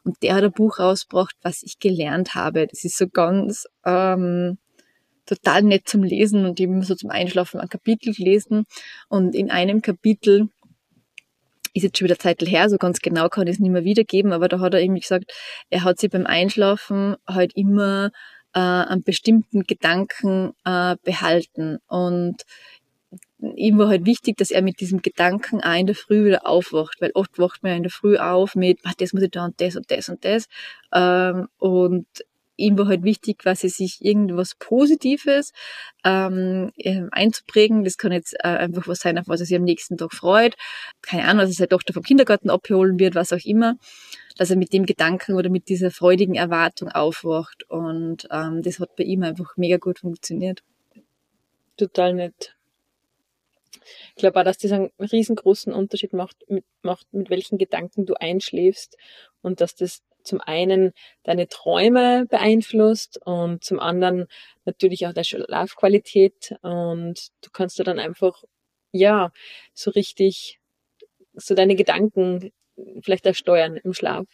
Und 0.05 0.23
der 0.23 0.37
hat 0.37 0.44
ein 0.44 0.53
Buch 0.53 0.79
rausgebracht, 0.79 1.37
was 1.42 1.62
ich 1.62 1.81
gelernt 1.81 2.35
habe. 2.35 2.68
Das 2.68 2.85
ist 2.85 2.96
so 2.96 3.09
ganz 3.09 3.66
ähm, 3.85 4.59
total 5.27 5.62
nett 5.62 5.88
zum 5.88 6.05
Lesen 6.05 6.44
und 6.44 6.61
eben 6.61 6.83
so 6.83 6.94
zum 6.94 7.11
Einschlafen 7.11 7.61
ein 7.61 7.68
Kapitel 7.68 8.14
gelesen. 8.14 8.66
Und 9.09 9.35
in 9.35 9.51
einem 9.51 9.83
Kapitel 9.83 10.49
ist 11.74 11.83
jetzt 11.83 11.98
schon 11.98 12.06
wieder 12.06 12.18
Zeit 12.18 12.40
her, 12.42 12.68
so 12.68 12.78
ganz 12.78 13.00
genau 13.00 13.28
kann 13.28 13.46
ich 13.46 13.54
es 13.54 13.61
nicht 13.61 13.70
mehr 13.70 13.85
wiedergeben, 13.85 14.33
aber 14.33 14.48
da 14.48 14.61
hat 14.61 14.74
er 14.74 14.80
irgendwie 14.80 15.00
gesagt, 15.00 15.33
er 15.70 15.85
hat 15.85 15.98
sich 15.98 16.11
beim 16.11 16.26
Einschlafen 16.26 17.16
halt 17.26 17.52
immer 17.54 18.11
äh, 18.54 18.61
einen 18.61 19.02
bestimmten 19.02 19.62
Gedanken 19.64 20.52
äh, 20.64 20.96
behalten 21.04 21.78
und 21.87 22.44
ihm 23.56 23.78
war 23.78 23.88
halt 23.88 24.04
wichtig, 24.04 24.37
dass 24.37 24.50
er 24.50 24.62
mit 24.62 24.80
diesem 24.80 25.02
Gedanken 25.02 25.62
auch 25.62 25.78
in 25.78 25.87
der 25.87 25.94
Früh 25.94 26.24
wieder 26.24 26.46
aufwacht, 26.46 27.00
weil 27.00 27.11
oft 27.14 27.38
wacht 27.38 27.62
man 27.62 27.70
ja 27.70 27.76
in 27.76 27.83
der 27.83 27.92
Früh 27.92 28.18
auf 28.18 28.54
mit, 28.54 28.80
das 28.98 29.12
muss 29.12 29.22
ich 29.22 29.30
da 29.30 29.46
und 29.46 29.61
das 29.61 29.76
und 29.76 29.90
das 29.90 30.09
und 30.09 30.24
das. 30.24 30.46
Ähm, 30.92 31.48
und 31.59 32.06
ihm 32.61 32.79
war 32.79 32.87
halt 32.87 33.03
wichtig, 33.03 33.38
quasi 33.38 33.68
sich 33.68 34.05
irgendwas 34.05 34.55
Positives 34.55 35.53
ähm, 36.05 36.70
ähm, 36.77 37.09
einzuprägen. 37.12 37.85
Das 37.85 37.99
kann 37.99 38.12
jetzt 38.12 38.35
äh, 38.35 38.49
einfach 38.49 38.87
was 38.87 39.01
sein, 39.01 39.18
auf 39.18 39.29
was 39.29 39.40
er 39.40 39.46
sich 39.46 39.57
am 39.57 39.64
nächsten 39.64 39.99
Tag 39.99 40.12
freut. 40.12 40.57
Keine 41.03 41.25
Ahnung, 41.25 41.40
dass 41.40 41.51
er 41.51 41.55
seine 41.55 41.68
Tochter 41.68 41.92
vom 41.92 42.03
Kindergarten 42.03 42.51
abholen 42.51 42.99
wird, 42.99 43.14
was 43.14 43.33
auch 43.33 43.44
immer. 43.44 43.77
Dass 44.37 44.51
er 44.51 44.57
mit 44.57 44.73
dem 44.73 44.87
Gedanken 44.87 45.35
oder 45.35 45.51
mit 45.51 45.68
dieser 45.68 45.90
freudigen 45.90 46.35
Erwartung 46.35 46.88
aufwacht. 46.88 47.68
Und 47.68 48.29
ähm, 48.31 48.62
das 48.62 48.79
hat 48.79 48.96
bei 48.96 49.05
ihm 49.05 49.23
einfach 49.23 49.57
mega 49.57 49.79
gut 49.79 50.01
funktioniert. 50.01 50.62
Total 51.77 52.14
nett. 52.14 52.55
Ich 54.11 54.16
glaube 54.16 54.38
auch, 54.38 54.44
dass 54.44 54.59
das 54.59 54.73
einen 54.73 54.90
riesengroßen 54.99 55.73
Unterschied 55.73 56.12
macht 56.12 56.37
mit, 56.49 56.64
macht, 56.83 57.12
mit 57.12 57.31
welchen 57.31 57.59
Gedanken 57.59 58.07
du 58.07 58.14
einschläfst 58.14 58.96
und 59.42 59.61
dass 59.61 59.75
das 59.75 60.03
zum 60.24 60.40
einen 60.40 60.92
deine 61.24 61.48
Träume 61.48 62.26
beeinflusst 62.26 63.20
und 63.24 63.64
zum 63.64 63.80
anderen 63.80 64.26
natürlich 64.64 65.06
auch 65.06 65.12
deine 65.12 65.24
Schlafqualität 65.24 66.54
und 66.62 67.28
du 67.42 67.50
kannst 67.52 67.78
da 67.78 67.85
dann 67.85 67.98
einfach, 67.98 68.42
ja, 68.92 69.33
so 69.74 69.90
richtig, 69.90 70.61
so 71.35 71.54
deine 71.54 71.76
Gedanken 71.76 72.52
vielleicht 73.02 73.26
auch 73.28 73.35
steuern 73.35 73.76
im 73.76 73.92
Schlaf. 73.92 74.26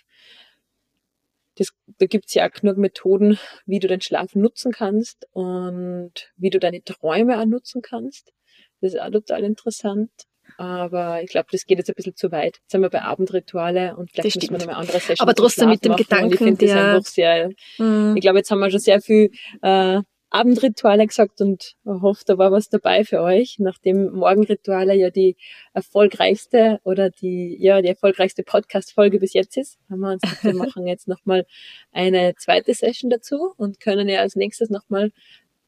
das, 1.57 1.73
da 1.99 2.07
gibt's 2.07 2.35
ja 2.35 2.47
auch 2.47 2.53
genug 2.53 2.77
Methoden, 2.77 3.39
wie 3.65 3.79
du 3.79 3.89
den 3.89 4.01
Schlaf 4.01 4.35
nutzen 4.35 4.73
kannst 4.73 5.27
und 5.33 6.13
wie 6.37 6.51
du 6.51 6.59
deine 6.59 6.83
Träume 6.85 7.41
auch 7.41 7.47
nutzen 7.47 7.83
kannst. 7.83 8.33
Das 8.81 8.93
ist 8.95 9.01
auch 9.01 9.11
total 9.11 9.45
interessant. 9.45 10.11
Aber 10.59 11.23
ich 11.23 11.31
glaube, 11.31 11.49
das 11.53 11.67
geht 11.67 11.79
jetzt 11.79 11.89
ein 11.89 11.95
bisschen 11.95 12.17
zu 12.17 12.31
weit. 12.33 12.57
Jetzt 12.57 12.71
sind 12.71 12.81
wir 12.83 12.91
bei 12.91 13.03
Abendrituale 13.03 13.97
und 13.97 14.11
vielleicht 14.11 14.37
müssen 14.37 14.51
wir 14.51 14.59
nochmal 14.59 14.77
andere 14.77 14.99
Sessions 14.99 15.21
Aber 15.21 15.35
trotzdem 15.35 15.69
mit 15.69 15.85
dem 15.85 15.97
Gedanken, 15.97 16.49
ich 16.49 16.59
der... 16.59 17.03
Sehr, 17.03 17.51
mm. 17.79 18.17
Ich 18.17 18.23
glaube, 18.23 18.39
jetzt 18.39 18.51
haben 18.51 18.61
wir 18.61 18.71
schon 18.71 18.81
sehr 18.81 19.01
viel 19.01 19.31
äh, 19.63 20.01
Abendrituale 20.31 21.07
gesagt 21.07 21.41
und 21.41 21.77
hoffe, 21.85 22.25
da 22.27 22.37
war 22.37 22.51
was 22.51 22.69
dabei 22.69 23.05
für 23.05 23.23
euch, 23.23 23.57
nachdem 23.59 24.11
Morgenrituale 24.13 24.95
ja 24.95 25.11
die 25.11 25.37
erfolgreichste 25.73 26.81
oder 26.83 27.11
die, 27.11 27.57
ja, 27.61 27.81
die 27.81 27.89
erfolgreichste 27.89 28.43
Podcast-Folge 28.43 29.21
bis 29.21 29.35
jetzt 29.35 29.57
ist, 29.57 29.79
haben 29.89 30.01
wir 30.01 30.13
uns 30.13 30.23
gedacht, 30.23 30.45
wir 30.45 30.55
machen 30.55 30.87
jetzt 30.87 31.07
nochmal 31.07 31.47
eine 31.93 32.35
zweite 32.37 32.75
Session 32.75 33.09
dazu 33.09 33.53
und 33.57 33.81
können 33.81 34.09
ja 34.09 34.21
als 34.21 34.37
nächstes 34.37 34.69
nochmal 34.69 35.11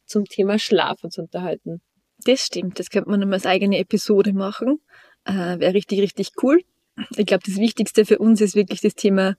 zum 0.07 0.25
Thema 0.25 0.59
Schlaf 0.59 1.05
uns 1.05 1.19
unterhalten. 1.19 1.81
Das 2.25 2.41
stimmt, 2.45 2.79
das 2.79 2.91
könnte 2.91 3.11
man 3.11 3.21
nochmal 3.21 3.35
als 3.35 3.47
eigene 3.47 3.79
Episode 3.79 4.33
machen. 4.33 4.81
Äh, 5.25 5.59
Wäre 5.59 5.75
richtig, 5.75 6.01
richtig 6.01 6.31
cool. 6.43 6.63
Ich 7.17 7.27
glaube, 7.27 7.45
das 7.47 7.57
Wichtigste 7.57 8.05
für 8.05 8.19
uns 8.19 8.41
ist 8.41 8.57
wirklich 8.57 8.81
das 8.81 8.95
Thema 8.95 9.37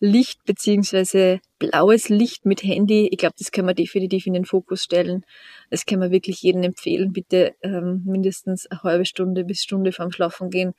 Licht 0.00 0.44
beziehungsweise 0.44 1.40
blaues 1.58 2.08
Licht 2.08 2.46
mit 2.46 2.62
Handy. 2.62 3.08
Ich 3.10 3.18
glaube, 3.18 3.34
das 3.36 3.50
kann 3.50 3.64
man 3.64 3.74
definitiv 3.74 4.26
in 4.26 4.34
den 4.34 4.44
Fokus 4.44 4.82
stellen. 4.82 5.24
Das 5.70 5.86
kann 5.86 5.98
man 5.98 6.12
wirklich 6.12 6.40
jedem 6.42 6.62
empfehlen. 6.62 7.12
Bitte 7.12 7.54
ähm, 7.62 8.02
mindestens 8.04 8.66
eine 8.66 8.82
halbe 8.84 9.04
Stunde 9.04 9.44
bis 9.44 9.62
Stunde 9.62 9.90
vorm 9.90 10.12
Schlafen 10.12 10.50
gehen. 10.50 10.74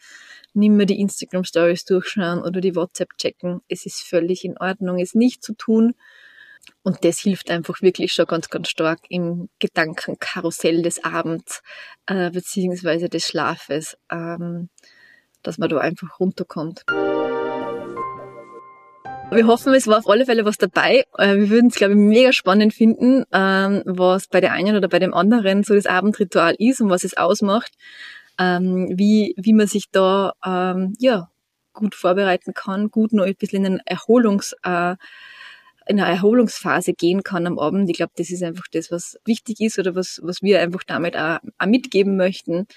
Nimm 0.54 0.78
mal 0.78 0.86
die 0.86 1.02
Instagram 1.02 1.44
Stories 1.44 1.84
durchschauen 1.84 2.42
oder 2.42 2.62
die 2.62 2.76
WhatsApp 2.76 3.18
checken. 3.18 3.60
Es 3.68 3.86
ist 3.86 4.02
völlig 4.02 4.46
in 4.46 4.58
Ordnung, 4.58 5.00
es 5.00 5.16
nicht 5.16 5.44
zu 5.44 5.54
tun. 5.54 5.96
Und 6.82 7.04
das 7.04 7.20
hilft 7.20 7.52
einfach 7.52 7.82
wirklich 7.82 8.14
schon 8.14 8.26
ganz, 8.26 8.50
ganz 8.50 8.70
stark 8.70 9.00
im 9.10 9.50
Gedankenkarussell 9.60 10.82
des 10.82 11.04
Abends 11.04 11.62
äh, 12.06 12.32
beziehungsweise 12.32 13.10
des 13.10 13.28
Schlafes, 13.28 13.98
ähm, 14.12 14.70
dass 15.44 15.58
man 15.58 15.70
da 15.70 15.78
einfach 15.78 16.20
runterkommt. 16.20 16.84
Wir 19.32 19.46
hoffen, 19.46 19.76
es 19.76 19.86
war 19.86 20.00
auf 20.00 20.10
alle 20.10 20.26
Fälle 20.26 20.44
was 20.44 20.58
dabei. 20.58 21.06
Äh, 21.18 21.36
wir 21.36 21.50
würden 21.50 21.68
es, 21.68 21.76
glaube 21.76 21.94
ich, 21.94 22.00
mega 22.00 22.34
spannend 22.34 22.74
finden, 22.74 23.26
ähm, 23.32 23.84
was 23.86 24.28
bei 24.28 24.42
der 24.42 24.54
einen 24.54 24.76
oder 24.76 24.88
bei 24.88 24.98
dem 24.98 25.14
anderen 25.14 25.64
so 25.64 25.76
das 25.76 25.86
Abendritual 25.86 26.56
ist 26.58 26.82
und 26.82 26.90
was 26.90 27.04
es 27.04 27.16
ausmacht, 27.16 27.74
ähm, 28.40 28.88
wie, 28.96 29.36
wie 29.38 29.54
man 29.54 29.68
sich 29.68 29.92
da 29.92 30.34
ähm, 30.44 30.96
ja, 30.98 31.30
gut 31.74 31.94
vorbereiten 31.94 32.54
kann, 32.56 32.90
gut 32.90 33.14
noch 33.14 33.26
ein 33.26 33.36
bisschen 33.36 33.66
in 33.66 33.74
einen 33.74 33.82
Erholungs- 33.82 34.56
äh, 34.64 34.96
in 35.90 36.00
eine 36.00 36.16
Erholungsphase 36.16 36.94
gehen 36.94 37.24
kann 37.24 37.48
am 37.48 37.58
Abend. 37.58 37.90
Ich 37.90 37.98
glaube, 37.98 38.12
das 38.16 38.30
ist 38.30 38.44
einfach 38.44 38.66
das, 38.72 38.92
was 38.92 39.20
wichtig 39.26 39.60
ist 39.60 39.80
oder 39.80 39.96
was, 39.96 40.20
was 40.24 40.44
wir 40.44 40.62
einfach 40.62 40.84
damit 40.84 41.18
auch, 41.18 41.40
auch 41.58 41.66
mitgeben 41.66 42.16
möchten. 42.16 42.68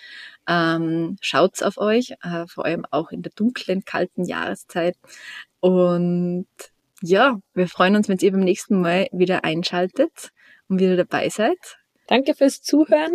Ähm, 0.48 1.18
schaut's 1.20 1.62
auf 1.62 1.76
euch, 1.76 2.14
äh, 2.22 2.46
vor 2.46 2.64
allem 2.64 2.86
auch 2.90 3.10
in 3.10 3.20
der 3.20 3.32
dunklen, 3.36 3.84
kalten 3.84 4.24
Jahreszeit. 4.24 4.96
Und 5.60 6.46
ja, 7.02 7.38
wir 7.52 7.68
freuen 7.68 7.96
uns, 7.96 8.08
wenn 8.08 8.16
ihr 8.16 8.32
beim 8.32 8.40
nächsten 8.40 8.80
Mal 8.80 9.08
wieder 9.12 9.44
einschaltet 9.44 10.30
und 10.68 10.80
wieder 10.80 10.96
dabei 10.96 11.28
seid. 11.28 11.58
Danke 12.06 12.34
fürs 12.34 12.62
Zuhören. 12.62 13.12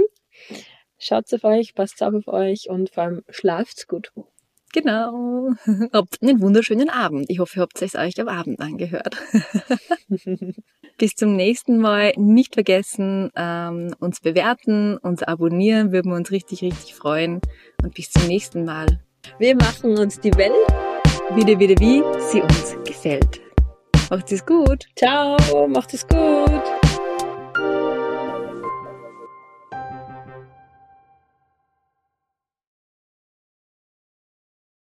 Schaut 0.99 1.33
auf 1.33 1.43
euch, 1.43 1.73
passt 1.73 2.03
auf 2.03 2.27
euch 2.27 2.69
und 2.69 2.91
vor 2.91 3.03
allem 3.03 3.23
schlaft's 3.29 3.87
gut. 3.87 4.11
Genau. 4.73 5.51
Habt 5.93 6.21
einen 6.21 6.41
wunderschönen 6.41 6.89
Abend. 6.89 7.29
Ich 7.29 7.39
hoffe, 7.39 7.59
ihr 7.59 7.61
habt 7.61 7.81
es 7.81 7.95
euch 7.95 8.19
am 8.19 8.27
Abend 8.27 8.59
angehört. 8.59 9.15
Bis 10.97 11.15
zum 11.15 11.35
nächsten 11.35 11.79
Mal. 11.79 12.13
Nicht 12.17 12.55
vergessen, 12.55 13.29
ähm, 13.35 13.95
uns 13.99 14.19
bewerten, 14.19 14.97
uns 14.97 15.23
abonnieren, 15.23 15.91
würden 15.91 16.11
wir 16.11 16.17
uns 16.17 16.31
richtig, 16.31 16.61
richtig 16.61 16.95
freuen. 16.95 17.39
Und 17.83 17.93
bis 17.93 18.09
zum 18.11 18.27
nächsten 18.27 18.65
Mal. 18.65 19.01
Wir 19.39 19.55
machen 19.55 19.97
uns 19.97 20.19
die 20.19 20.33
Welt 20.35 20.53
wieder, 21.35 21.59
wieder, 21.59 21.75
wie 21.79 22.01
sie 22.31 22.41
uns 22.41 22.75
gefällt. 22.85 23.41
Macht 24.09 24.31
es 24.31 24.45
gut. 24.45 24.85
Ciao, 24.95 25.67
macht 25.67 25.93
es 25.93 26.07
gut. 26.07 26.76